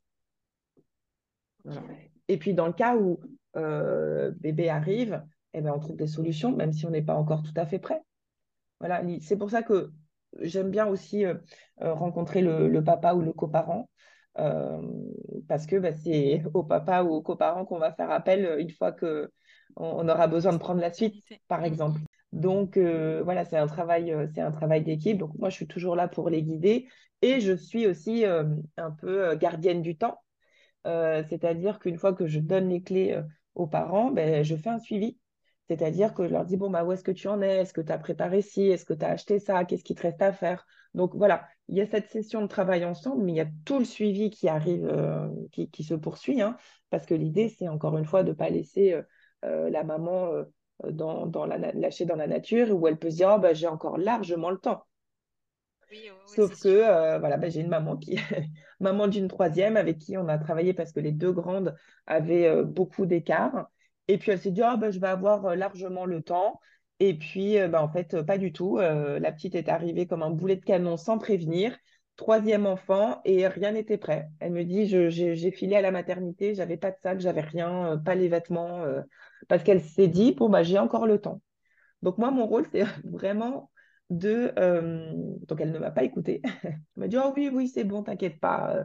[2.28, 3.18] Et puis, dans le cas où
[3.56, 5.20] euh, bébé arrive,
[5.52, 7.80] eh ben, on trouve des solutions, même si on n'est pas encore tout à fait
[7.80, 8.00] prêt.
[8.78, 9.90] Voilà, c'est pour ça que
[10.38, 11.34] j'aime bien aussi euh,
[11.80, 13.90] euh, rencontrer le, papa ou le coparent
[14.34, 18.92] parce que bah, c'est au papa ou aux coparents qu'on va faire appel une fois
[18.92, 19.26] qu'on
[19.76, 22.00] on aura besoin de prendre la suite, par exemple.
[22.32, 25.18] Donc euh, voilà, c'est un travail, c'est un travail d'équipe.
[25.18, 26.88] Donc moi, je suis toujours là pour les guider
[27.22, 30.22] et je suis aussi un peu gardienne du temps.
[30.84, 33.20] C'est-à-dire qu'une fois que je donne les clés
[33.54, 35.18] aux parents, ben, je fais un suivi.
[35.68, 37.58] C'est-à-dire que je leur dis, bon, bah, où est-ce que tu en es?
[37.58, 38.62] Est-ce que tu as préparé ci?
[38.62, 39.64] Est-ce que tu as acheté ça?
[39.64, 40.66] Qu'est-ce qui te reste à faire?
[40.94, 43.78] Donc voilà, il y a cette session de travail ensemble, mais il y a tout
[43.78, 46.56] le suivi qui arrive, euh, qui, se poursuit, hein,
[46.90, 49.02] parce que l'idée, c'est encore une fois de ne pas laisser euh,
[49.44, 50.30] euh, la maman
[50.90, 53.98] dans, la, lâcher dans la nature, où elle peut se dire, oh, bah, j'ai encore
[53.98, 54.84] largement le temps.
[56.26, 58.16] Sauf que voilà, bah, j'ai une maman qui
[58.80, 61.74] maman d'une troisième avec qui on a travaillé parce que les deux grandes
[62.06, 63.68] avaient beaucoup d'écart.
[64.08, 66.60] Et puis elle s'est dit, oh, bah, je vais avoir largement le temps.
[67.00, 68.78] Et puis, euh, bah, en fait, euh, pas du tout.
[68.78, 71.76] Euh, la petite est arrivée comme un boulet de canon sans prévenir.
[72.16, 74.28] Troisième enfant et rien n'était prêt.
[74.40, 78.14] Elle me dit, j'ai filé à la maternité, j'avais pas de sac, j'avais rien, pas
[78.14, 78.84] les vêtements,
[79.48, 81.40] parce qu'elle s'est dit, bon, bah, j'ai encore le temps.
[82.02, 83.70] Donc moi, mon rôle, c'est vraiment
[84.10, 84.52] de...
[85.46, 86.42] donc elle ne m'a pas écouté.
[86.62, 88.84] elle m'a dit, oh oui, oui, c'est bon, t'inquiète pas.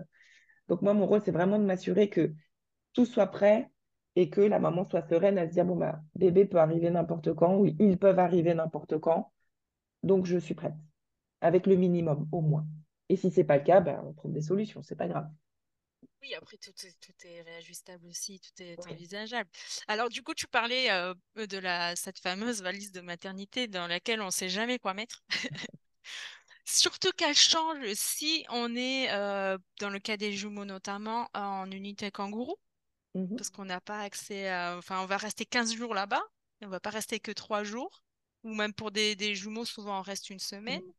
[0.69, 2.33] Donc moi, mon rôle, c'est vraiment de m'assurer que
[2.93, 3.69] tout soit prêt,
[4.15, 7.33] et que la maman soit sereine à se dire bon bah bébé peut arriver n'importe
[7.33, 9.31] quand ou ils peuvent arriver n'importe quand
[10.03, 10.75] donc je suis prête
[11.41, 12.65] avec le minimum au moins.
[13.09, 15.29] Et si ce n'est pas le cas, ben, on trouve des solutions, c'est pas grave.
[16.21, 16.71] Oui, après, tout,
[17.23, 19.49] est réajustable aussi, tout est envisageable.
[19.87, 24.21] Alors, du coup, tu parlais euh, de la, cette fameuse valise de maternité dans laquelle
[24.21, 25.23] on ne sait jamais quoi mettre.
[26.65, 32.09] Surtout qu'elle change si on est, euh, dans le cas des jumeaux notamment, en unité
[32.09, 32.55] kangourou,
[33.15, 34.75] Mmh parce qu'on n'a pas accès à...
[34.77, 36.21] Enfin, on va rester 15 jours là-bas,
[36.61, 38.03] on va pas rester que 3 jours,
[38.43, 40.81] ou même pour des, des jumeaux, souvent on reste une semaine.
[40.81, 40.91] Mmh.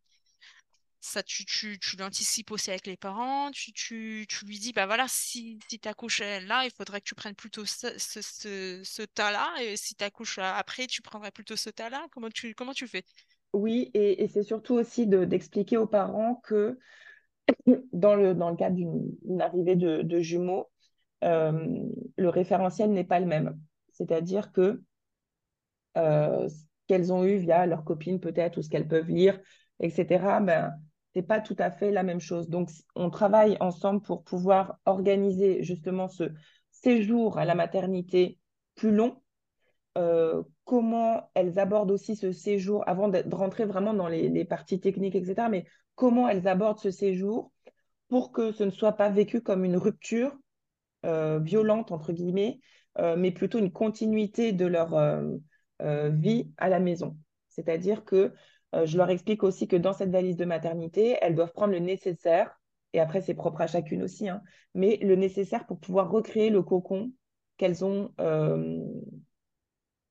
[1.01, 4.87] Ça, tu, tu, tu l'anticipes aussi avec les parents, tu, tu, tu lui dis, bah
[4.87, 8.81] voilà, si, si tu accouches là, il faudrait que tu prennes plutôt ce, ce, ce,
[8.83, 12.07] ce tas-là, et si tu accouches après, tu prendrais plutôt ce tas-là.
[12.11, 13.05] Comment tu, comment tu fais?
[13.53, 16.79] Oui, et, et c'est surtout aussi de- d'expliquer aux parents que
[17.93, 20.69] dans le, dans le cadre d'une arrivée de, de jumeaux,
[21.27, 23.59] le référentiel n'est pas le même.
[23.93, 24.83] C'est-à-dire que
[25.97, 29.41] euh, ce qu'elles ont eu via leurs copines peut-être, ou ce qu'elles peuvent lire,
[29.81, 30.73] etc., ben,
[31.15, 32.49] c'est pas tout à fait la même chose.
[32.49, 36.31] Donc, on travaille ensemble pour pouvoir organiser justement ce
[36.71, 38.39] séjour à la maternité
[38.75, 39.23] plus long.
[39.97, 44.79] Euh, comment elles abordent aussi ce séjour, avant de rentrer vraiment dans les, les parties
[44.79, 45.65] techniques, etc., mais
[45.95, 47.51] comment elles abordent ce séjour
[48.09, 50.46] pour que ce ne soit pas vécu comme une rupture euh,
[51.05, 52.61] violente, entre guillemets,
[52.99, 55.23] euh, mais plutôt une continuité de leur euh,
[55.83, 57.17] euh, vie à la maison.
[57.49, 58.33] C'est-à-dire que
[58.75, 61.79] euh, je leur explique aussi que dans cette valise de maternité, elles doivent prendre le
[61.79, 62.61] nécessaire,
[62.93, 64.43] et après c'est propre à chacune aussi, hein,
[64.75, 67.13] mais le nécessaire pour pouvoir recréer le cocon
[67.57, 68.83] qu'elles ont, euh,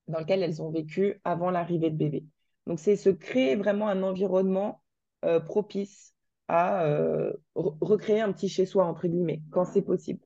[0.08, 2.26] dans lequel elles ont vécu avant l'arrivée de bébé.
[2.68, 4.82] Donc c'est se créer vraiment un environnement
[5.24, 6.14] euh, propice
[6.48, 10.25] à euh, re- recréer un petit chez-soi, entre guillemets, quand c'est possible.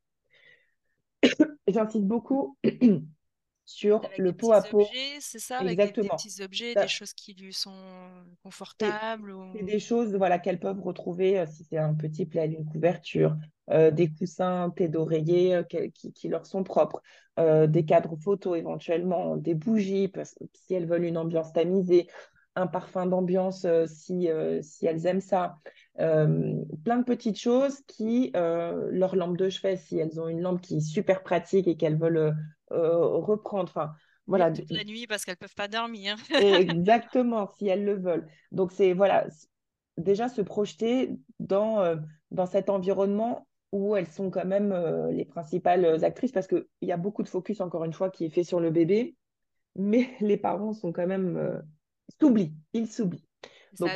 [1.68, 2.58] J'insiste beaucoup
[3.66, 4.98] sur Avec le des pot à pot.
[5.22, 6.10] c'est ça, avec des, des Exactement.
[6.10, 8.26] petits objets, des choses qui lui sont
[8.80, 9.44] C'est confortables ou...
[9.64, 13.36] des choses voilà, qu'elles peuvent retrouver euh, si c'est un petit plaid, une couverture,
[13.72, 17.02] euh, des coussins, têtes d'oreiller euh, qui, qui leur sont propres,
[17.38, 22.10] des cadres photos éventuellement, des bougies parce- si elles veulent une ambiance tamisée,
[22.56, 24.28] un parfum d'ambiance si,
[24.62, 25.58] si elles aiment ça.
[26.00, 30.42] Euh, plein de petites choses qui, euh, leur lampe de chevet, si elles ont une
[30.42, 32.36] lampe qui est super pratique et qu'elles veulent
[32.72, 33.70] euh, reprendre.
[33.70, 33.92] Enfin,
[34.28, 36.18] voilà, toute la nuit parce qu'elles peuvent pas dormir.
[36.34, 38.28] Exactement, si elles le veulent.
[38.52, 39.28] Donc, c'est voilà,
[39.98, 41.96] déjà se projeter dans,
[42.32, 46.92] dans cet environnement où elles sont quand même euh, les principales actrices, parce qu'il y
[46.92, 49.16] a beaucoup de focus, encore une fois, qui est fait sur le bébé,
[49.76, 51.60] mais les parents sont quand même euh,
[52.20, 53.28] s'oublient, ils s'oublient.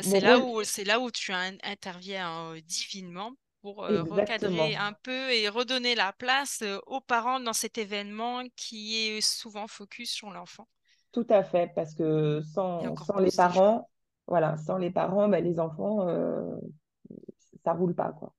[0.02, 4.74] C'est là rôle, où c'est là où tu in- interviens euh, divinement pour euh, recadrer
[4.76, 9.66] un peu et redonner la place euh, aux parents dans cet événement qui est souvent
[9.68, 10.68] focus sur l'enfant.
[11.12, 13.88] Tout à fait, parce que sans, sans les parents,
[14.26, 16.56] voilà, sans les parents, ben, les enfants, euh,
[17.64, 18.32] ça roule pas, quoi.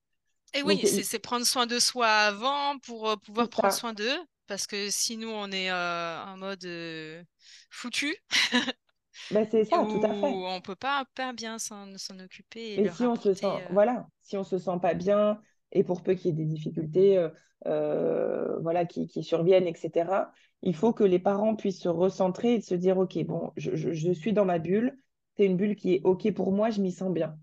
[0.54, 4.18] Et oui, c'est prendre soin de soi avant pour pouvoir prendre soin d'eux
[4.48, 7.24] parce que sinon on est euh, en mode euh,
[7.70, 8.16] foutu
[9.30, 10.42] Ben, c'est et ça, tout à fait.
[10.46, 13.68] on peut pas, pas bien s'en occuper et Mais leur si on se sent, euh,
[13.70, 17.18] voilà, si on se sent pas bien, et pour peu qu'il y ait des difficultés,
[17.18, 17.30] euh,
[17.68, 22.62] euh, voilà, qui, qui surviennent, etc., il faut que les parents puissent se recentrer et
[22.62, 24.98] se dire, OK, bon, je, je- je suis dans ma bulle,
[25.38, 27.38] c'est une bulle qui est OK pour moi, je m'y sens bien.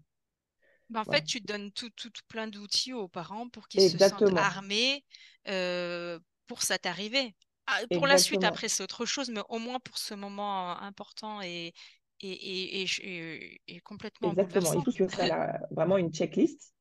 [0.90, 3.98] Ben, en fait, tu donnes tout, tout- tout plein d'outils aux parents pour qu'ils se
[3.98, 5.04] sentent armés
[5.48, 7.34] euh, pour cette arrivée.
[7.66, 10.74] Ah, pour la suite, après, c'est autre chose, mais au moins pour ce moment euh,
[10.80, 11.72] important et,
[12.20, 14.72] et, et, et- et- et complètement exactement.
[14.72, 15.26] Il faut que ça
[15.70, 16.72] vraiment une checklist.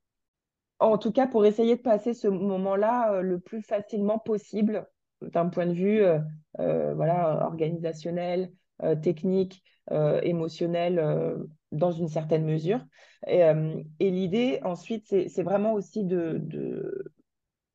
[0.80, 4.88] En tout cas, pour essayer de passer ce moment-là euh, le plus facilement possible
[5.22, 6.20] d'un point de vue euh,
[6.60, 8.52] euh, voilà, organisationnel,
[8.84, 11.38] euh, technique, euh, émotionnel, euh,
[11.72, 12.86] dans une certaine mesure.
[13.28, 17.14] Et, euh, et l'idée, ensuite, c'est, vraiment aussi de, de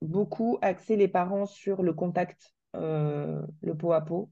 [0.03, 4.31] beaucoup axer les parents sur le contact, euh, le pot à pot,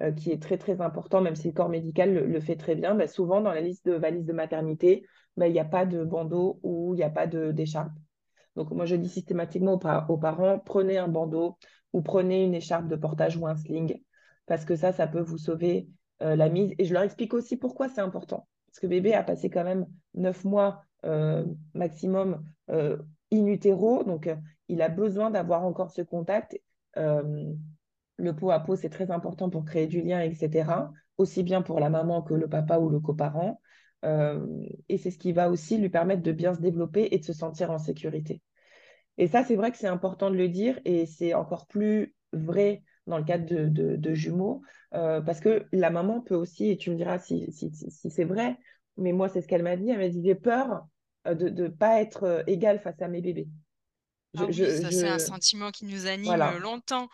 [0.00, 2.94] euh, qui est très, très important, même si le corps médical le, fait très bien.
[2.94, 5.06] Bah, souvent, dans la liste de valises de maternité,
[5.36, 7.92] bah, il n'y a pas de bandeau ou il n'y a pas d'écharpe.
[8.56, 11.58] Donc, moi, je dis systématiquement aux, pa- aux parents, prenez un bandeau
[11.92, 14.02] ou prenez une écharpe de portage ou un sling,
[14.46, 15.88] parce que ça, ça peut vous sauver
[16.22, 16.72] euh, la mise.
[16.78, 18.48] Et je leur explique aussi pourquoi c'est important.
[18.68, 22.98] Parce que bébé a passé quand même neuf mois euh, maximum euh,
[23.32, 24.36] in utero, donc euh,
[24.68, 26.58] il a besoin d'avoir encore ce contact.
[26.98, 27.52] Euh,
[28.16, 30.92] le pot à pot, c'est très important pour créer du lien, etc.
[31.18, 33.60] Aussi bien pour la maman que le papa ou le coparent.
[34.04, 34.46] Euh,
[34.88, 37.32] et c'est ce qui va aussi lui permettre de bien se développer et de se
[37.32, 38.42] sentir en sécurité.
[39.18, 42.82] Et ça, c'est vrai que c'est important de le dire et c'est encore plus vrai
[43.06, 44.62] dans le cadre de, jumeaux
[44.94, 48.58] euh, parce que la maman peut aussi, et tu me diras si- si c'est vrai,
[48.96, 49.90] mais moi, c'est ce qu'elle m'a dit.
[49.90, 50.86] Elle m'a dit, j'ai peur
[51.26, 53.48] de ne pas être égale face à mes bébés.
[54.36, 57.08] Ah oui, ça, c'est un sentiment qui nous anime longtemps.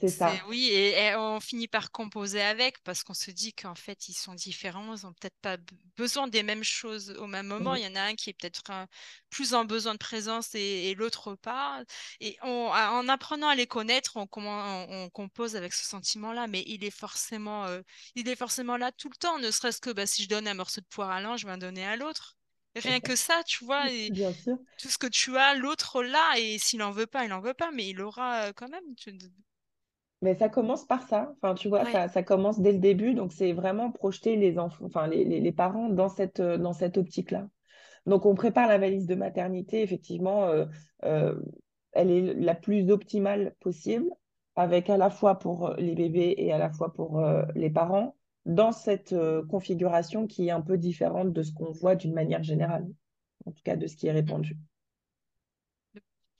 [0.00, 0.32] C'est ça.
[0.48, 4.34] Oui, et, on finit par composer avec parce qu'on se dit qu'en fait, ils sont
[4.34, 5.56] différents, ils n'ont peut-être pas
[5.96, 7.74] besoin des mêmes choses au même moment.
[7.74, 8.62] Il y en a un qui est peut-être
[9.30, 11.82] plus en besoin de présence et, l'autre pas.
[12.20, 16.90] Et en apprenant à les connaître, on, on, compose avec ce sentiment-là, mais il est,
[16.90, 17.82] forcément, euh,
[18.14, 20.54] il est forcément là tout le temps, ne serait-ce que bah, si je donne un
[20.54, 22.36] morceau de poire à l'un, je vais en donner à l'autre.
[22.74, 24.56] Rien que ça, tu vois, et Bien sûr.
[24.78, 27.54] tout ce que tu as, l'autre là, et s'il n'en veut pas, il n'en veut
[27.54, 28.94] pas, mais il aura euh, quand même.
[30.22, 31.34] Mais ça commence par ça.
[31.36, 33.12] Enfin, tu vois, ça, ça, commence dès le début.
[33.12, 36.72] Donc, c'est vraiment projeter les enfants, enfin, les, les, les parents dans cette, euh, dans
[36.72, 37.48] cette optique-là.
[38.06, 39.82] Donc, on prépare la valise de maternité.
[39.82, 40.64] Effectivement, euh,
[41.02, 41.34] euh,
[41.90, 44.08] elle est la plus optimale possible,
[44.54, 47.22] avec à la fois pour les bébés et à la fois pour
[47.54, 49.14] les parents, dans cette
[49.48, 52.86] configuration qui est un peu différente de ce qu'on voit d'une manière générale,
[53.46, 54.56] en tout cas de ce qui est répandu.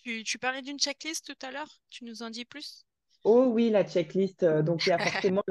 [0.05, 1.81] Tu, tu parlais d'une checklist tout à l'heure?
[1.91, 2.85] Tu nous en dis plus?
[3.25, 4.43] Oh oui, la checklist.
[4.43, 5.43] Euh, donc, il y a forcément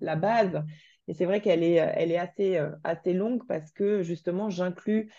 [0.00, 0.62] la, base.
[1.06, 4.50] Et c'est vrai qu'elle est, euh, elle est assez, euh, assez longue parce que justement,
[4.50, 5.12] j'inclus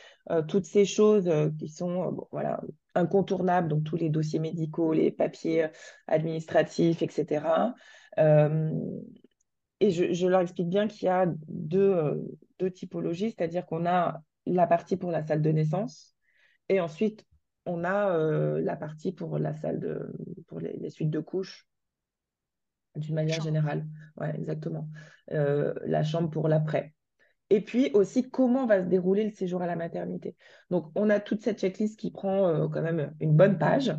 [0.48, 1.30] toutes ces choses
[1.60, 2.62] qui sont voilà,
[2.96, 5.68] incontournables, donc tous les dossiers médicaux, les papiers
[6.08, 7.74] administratifs, etc.
[9.82, 12.24] et je, leur explique bien qu'il y a deux,
[12.60, 16.16] deux typologies, c'est-à-dire qu'on a la partie pour la salle de naissance
[16.70, 17.26] et ensuite
[17.66, 18.18] on a
[18.60, 20.14] la partie pour la salle de,
[20.48, 21.68] pour les suites de couches
[22.96, 23.86] d'une manière générale.
[24.18, 24.90] Ouais, exactement.
[25.32, 26.94] Euh, la chambre pour l'après.
[27.50, 30.36] Et puis aussi, comment va se dérouler le séjour à la maternité.
[30.70, 33.94] Donc, on a toute cette checklist qui prend euh, quand même une bonne page,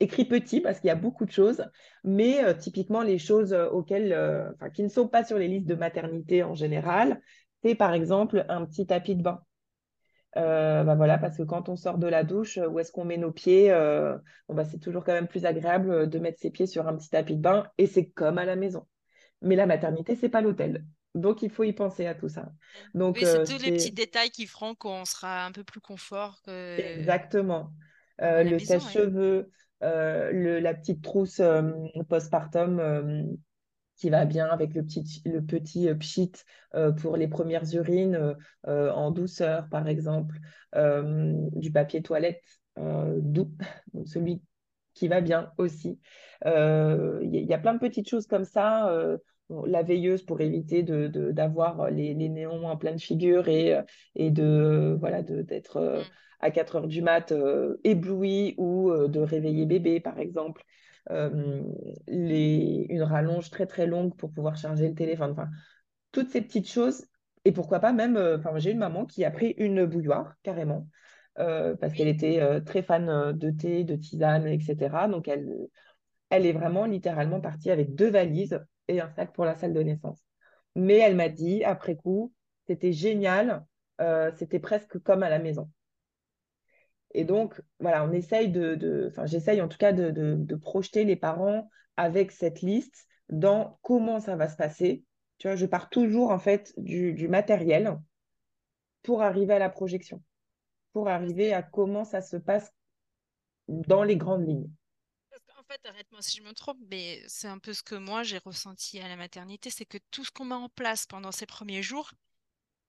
[0.00, 1.64] écrit petit parce qu'il y a beaucoup de choses,
[2.04, 4.12] mais euh, typiquement les choses auxquelles,
[4.54, 7.20] enfin, qui ne sont pas sur les listes de maternité en général,
[7.62, 9.40] c'est par exemple un petit tapis de bain.
[10.36, 13.16] Euh, bah voilà, parce que quand on sort de la douche, où est-ce qu'on met
[13.16, 14.16] nos pieds euh,
[14.48, 17.08] bon bah C'est toujours quand même plus agréable de mettre ses pieds sur un petit
[17.08, 18.86] tapis de bain et c'est comme à la maison.
[19.40, 20.84] Mais la maternité, c'est pas l'hôtel.
[21.14, 22.50] Donc, il faut y penser à tout ça.
[22.92, 25.80] Donc, oui, c'est euh, tous les petits détails qui feront qu'on sera un peu plus
[25.80, 26.42] confort.
[26.44, 26.78] Que...
[26.78, 27.70] Exactement.
[28.18, 29.50] le sèche-cheveux,
[29.80, 31.40] la petite trousse
[32.08, 33.36] postpartum
[33.96, 36.32] qui va bien avec le petit, le petit euh, pchit
[36.74, 40.38] euh, pour les premières urines euh, en douceur, par exemple,
[40.74, 42.42] du papier toilette
[42.76, 43.50] doux,
[44.04, 44.42] celui
[44.92, 45.98] qui va bien aussi.
[46.44, 48.94] Il y, a plein de petites choses comme ça.
[49.66, 53.80] La veilleuse pour éviter d'avoir de, les, les, néons en pleine figure et,
[54.14, 56.02] et de voilà d'être mm.
[56.40, 57.32] à 4 heures du mat
[57.84, 60.64] ébloui ou de réveiller bébé, par exemple.
[61.10, 61.62] Euh,
[62.08, 65.32] les, une rallonge très très longue pour pouvoir charger le téléphone.
[65.32, 65.48] Enfin,
[66.12, 67.06] toutes ces petites choses.
[67.44, 70.88] Et pourquoi pas même, euh, enfin, j'ai une maman qui a pris une bouilloire carrément.
[71.38, 75.06] Euh, parce qu'elle était très fan de thé, de tisane, etc.
[75.08, 75.52] Donc, elle,
[76.30, 78.58] elle est vraiment littéralement partie avec deux valises
[78.88, 80.20] et un sac pour la salle de naissance.
[80.74, 82.32] Mais elle m'a dit, après coup,
[82.66, 83.64] c'était génial,
[84.36, 85.70] c'était presque comme à la maison.
[87.16, 91.70] Et donc, voilà, on essaye de, enfin, j'essaye en tout cas de, projeter les parents
[91.96, 95.02] avec cette liste dans comment ça va se passer.
[95.38, 97.98] Tu vois, je pars toujours en fait du, matériel
[99.02, 100.22] pour arriver à la projection,
[100.92, 102.70] pour arriver à comment ça se passe
[103.68, 104.70] dans les grandes lignes.
[105.68, 109.00] Fait, arrête-moi si je me trompe, mais c'est un peu ce que moi j'ai ressenti
[109.00, 112.12] à la maternité, c'est que tout ce qu'on met en place pendant ces premiers jours,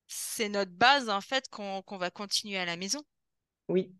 [0.07, 3.01] c'est notre base en fait qu'on va continuer à la maison.
[3.67, 3.95] Oui,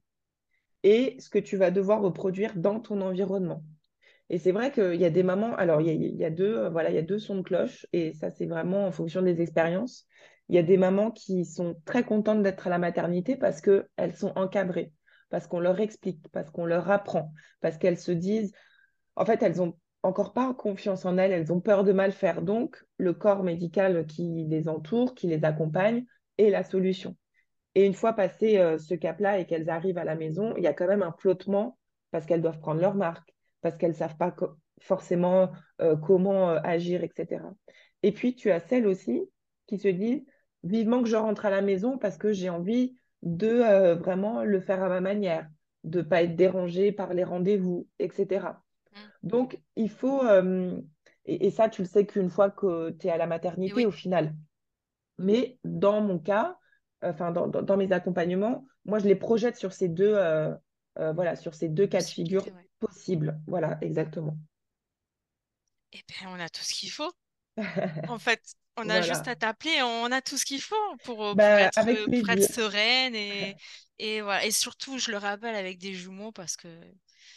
[0.84, 3.64] et ce que tu vas devoir reproduire dans ton environnement.
[4.30, 6.90] Et c'est vrai qu'il y a des mamans, alors il y a, deux, euh, voilà,
[6.90, 10.06] il y a deux sons de cloche, et ça c'est vraiment en fonction des expériences.
[10.50, 14.16] Il y a des mamans qui sont très contentes d'être à la maternité parce qu'elles
[14.16, 14.92] sont encadrées,
[15.30, 18.54] parce qu'on leur explique, parce qu'on leur apprend, parce qu'elles se disent,
[19.18, 22.42] en fait, elles ont encore pas confiance en elles, elles ont peur de mal faire.
[22.42, 26.06] Donc, le corps médical qui les entoure, qui les accompagne,
[26.38, 27.16] est la solution.
[27.76, 30.68] Et une fois passé euh, ce cap-là et qu'elles arrivent à la maison, il y
[30.68, 31.78] a quand même un flottement
[32.12, 34.34] parce qu'elles doivent prendre leur marque, parce qu'elles ne savent pas
[34.82, 35.52] forcément
[35.82, 37.44] euh, comment euh, agir, etc.
[38.04, 39.24] Et puis, tu as celles aussi
[39.66, 40.24] qui se disent
[40.64, 44.84] vivement que je rentre à la maison parce que j'ai envie de vraiment le faire
[44.84, 45.50] à ma manière,
[45.84, 48.48] de ne pas être dérangée par les rendez-vous, etc.
[49.24, 50.22] Donc, il faut,
[51.28, 54.34] et, ça, tu le sais qu'une fois que tu es à la maternité, au final.
[55.18, 56.58] Mais dans mon cas,
[57.02, 60.54] enfin dans, mes accompagnements, moi je les projette sur ces deux, euh,
[61.00, 62.46] euh, voilà, sur ces deux cas de figure
[62.80, 63.40] possibles.
[63.48, 64.38] Voilà, exactement.
[65.92, 67.12] Eh bien, on a tout ce qu'il faut.
[68.08, 68.42] en fait,
[68.78, 72.22] On a juste à t'appeler, on a tout ce qu'il faut pour, pour Bah, être,
[72.22, 73.56] pour être sereine et,
[74.00, 74.46] et voilà.
[74.46, 76.68] Et surtout, je le rappelle avec des jumeaux parce que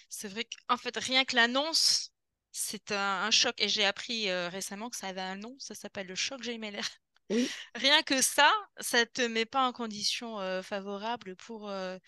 [0.09, 2.12] c'est vrai qu'en fait, rien que l'annonce,
[2.53, 3.55] c'est un, un choc.
[3.61, 6.88] Et j'ai appris euh, récemment que ça avait un nom, ça s'appelle le choc gémellaire.
[7.30, 11.99] Oui, Rien que ça, ça te met pas en condition euh, favorable pour, euh,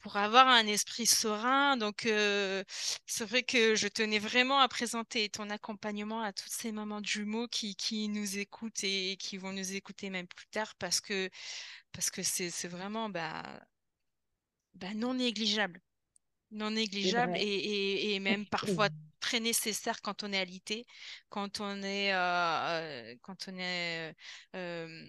[0.00, 1.76] pour avoir un esprit serein.
[1.76, 2.62] Donc, euh,
[3.06, 7.06] c'est vrai que je tenais vraiment à présenter ton accompagnement à toutes ces mamans de
[7.06, 11.30] jumeaux qui, qui nous écoutent et qui vont nous écouter même plus tard parce que
[11.92, 13.42] parce que c'est c'est vraiment bah,
[14.74, 15.80] bah, non négligeable.
[16.54, 18.88] Non négligeable et, et, et même parfois
[19.20, 20.86] très nécessaire quand on est alité,
[21.28, 24.14] quand on est, euh, euh, quand on est,
[24.54, 25.06] euh,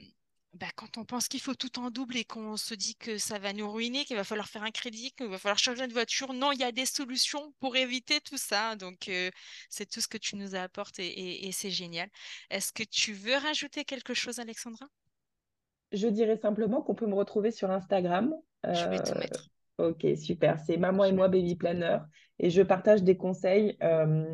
[0.54, 3.40] bah, quand on pense qu'il faut tout en double et qu'on se dit que ça
[3.40, 6.34] va nous ruiner, qu'il va falloir faire un crédit, qu'il va falloir changer de voiture.
[6.34, 8.76] Non, il y a des solutions pour éviter tout ça.
[8.78, 9.30] Donc, euh,
[9.70, 12.10] c'est tout ce que tu nous apportes et, et, c'est génial.
[12.50, 14.88] Est-ce que tu veux rajouter quelque chose, Alexandra?
[15.92, 18.34] Je dirais simplement qu'on peut me retrouver sur Instagram.
[18.64, 19.50] Je vais tout mettre.
[19.78, 20.60] Ok, super.
[20.60, 22.00] C'est Maman et Je moi Baby Planner.
[22.40, 24.26] Et je partage des conseils euh,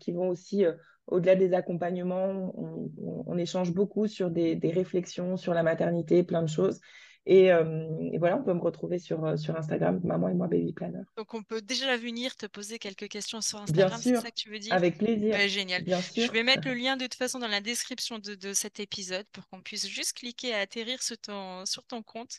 [0.00, 0.72] qui vont aussi euh,
[1.06, 2.52] au-delà des accompagnements.
[2.56, 6.80] On, on- on échange beaucoup sur des, des réflexions sur la maternité, plein de choses.
[7.26, 10.72] Et, euh, et voilà, on peut me retrouver sur, sur Instagram, Maman et moi Baby
[10.72, 11.02] Planner.
[11.16, 14.48] Donc, on peut déjà venir te poser quelques questions sur Instagram, c'est ça que tu
[14.50, 14.72] veux dire?
[14.72, 15.36] avec plaisir.
[15.36, 15.82] Ben, génial.
[15.82, 18.52] Bien Je sûr, vais mettre le lien de toute façon dans la description de, de
[18.54, 22.38] cet épisode pour qu'on puisse juste cliquer et atterrir sur ton, sur ton compte.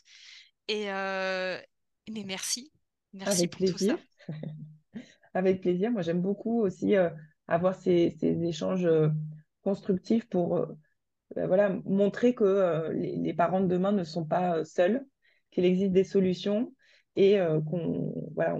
[0.68, 1.60] Et euh,
[2.08, 2.72] mais merci.
[3.12, 3.98] Merci avec pour tout plaisir.
[4.26, 4.32] ça.
[5.34, 5.90] Avec plaisir.
[5.90, 7.10] Moi, j'aime beaucoup aussi euh,
[7.46, 9.08] avoir ces, ces échanges euh,
[9.62, 10.66] constructifs pour euh,
[11.36, 15.06] ben voilà, montrer que les, les parents de demain ne sont pas seuls,
[15.52, 16.74] qu'il existe des solutions
[17.14, 18.58] et qu'on voilà,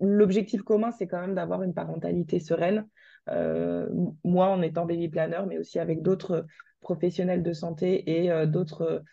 [0.00, 2.88] l'objectif commun, c'est quand même d'avoir une parentalité sereine.
[3.26, 6.46] Moi, en étant baby planner, mais aussi avec d'autres
[6.80, 9.04] professionnels de santé et d'autres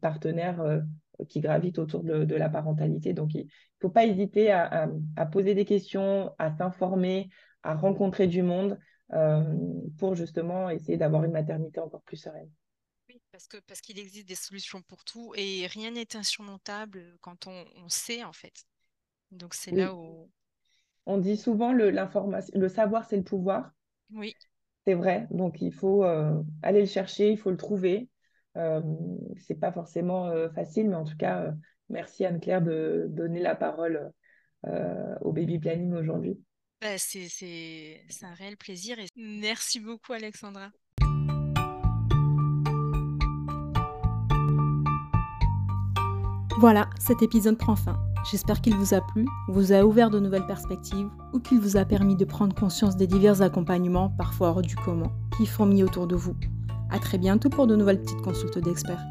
[0.00, 0.82] partenaires
[1.28, 3.12] qui gravitent autour de, de la parentalité.
[3.14, 3.48] Donc, il
[3.80, 7.28] faut pas hésiter à, à- à poser des questions, à s'informer,
[7.62, 8.78] à rencontrer du monde
[9.12, 9.42] euh,
[9.98, 12.50] pour justement essayer d'avoir une maternité encore plus sereine.
[13.08, 17.46] Oui, parce que parce qu'il existe des solutions pour tout et rien n'est insurmontable quand
[17.46, 18.66] on, on sait en fait.
[19.32, 20.30] Donc c'est là où,
[21.06, 23.70] on dit souvent le, le savoir, c'est le pouvoir.
[24.10, 24.36] oui,
[24.86, 25.26] C'est vrai.
[25.30, 28.08] Donc, il faut euh, aller le chercher, il faut le trouver.
[28.56, 28.80] Euh,
[29.38, 31.52] c'est pas forcément euh, facile, mais en tout cas, euh,
[31.88, 34.12] merci Anne-Claire de donner la parole
[34.66, 36.38] euh, au baby planning aujourd'hui.
[36.82, 40.70] C'est c'est c'est un réel plaisir et merci beaucoup Alexandra.
[46.58, 47.98] Voilà, cet épisode prend fin.
[48.30, 51.84] J'espère qu'il vous a plu, vous a ouvert de nouvelles perspectives ou qu'il vous a
[51.84, 56.14] permis de prendre conscience des divers accompagnements, parfois hors du commun, qui fourmillent autour de
[56.14, 56.36] vous.
[56.92, 59.02] À très bientôt pour de nouvelles petites consultes d'experts.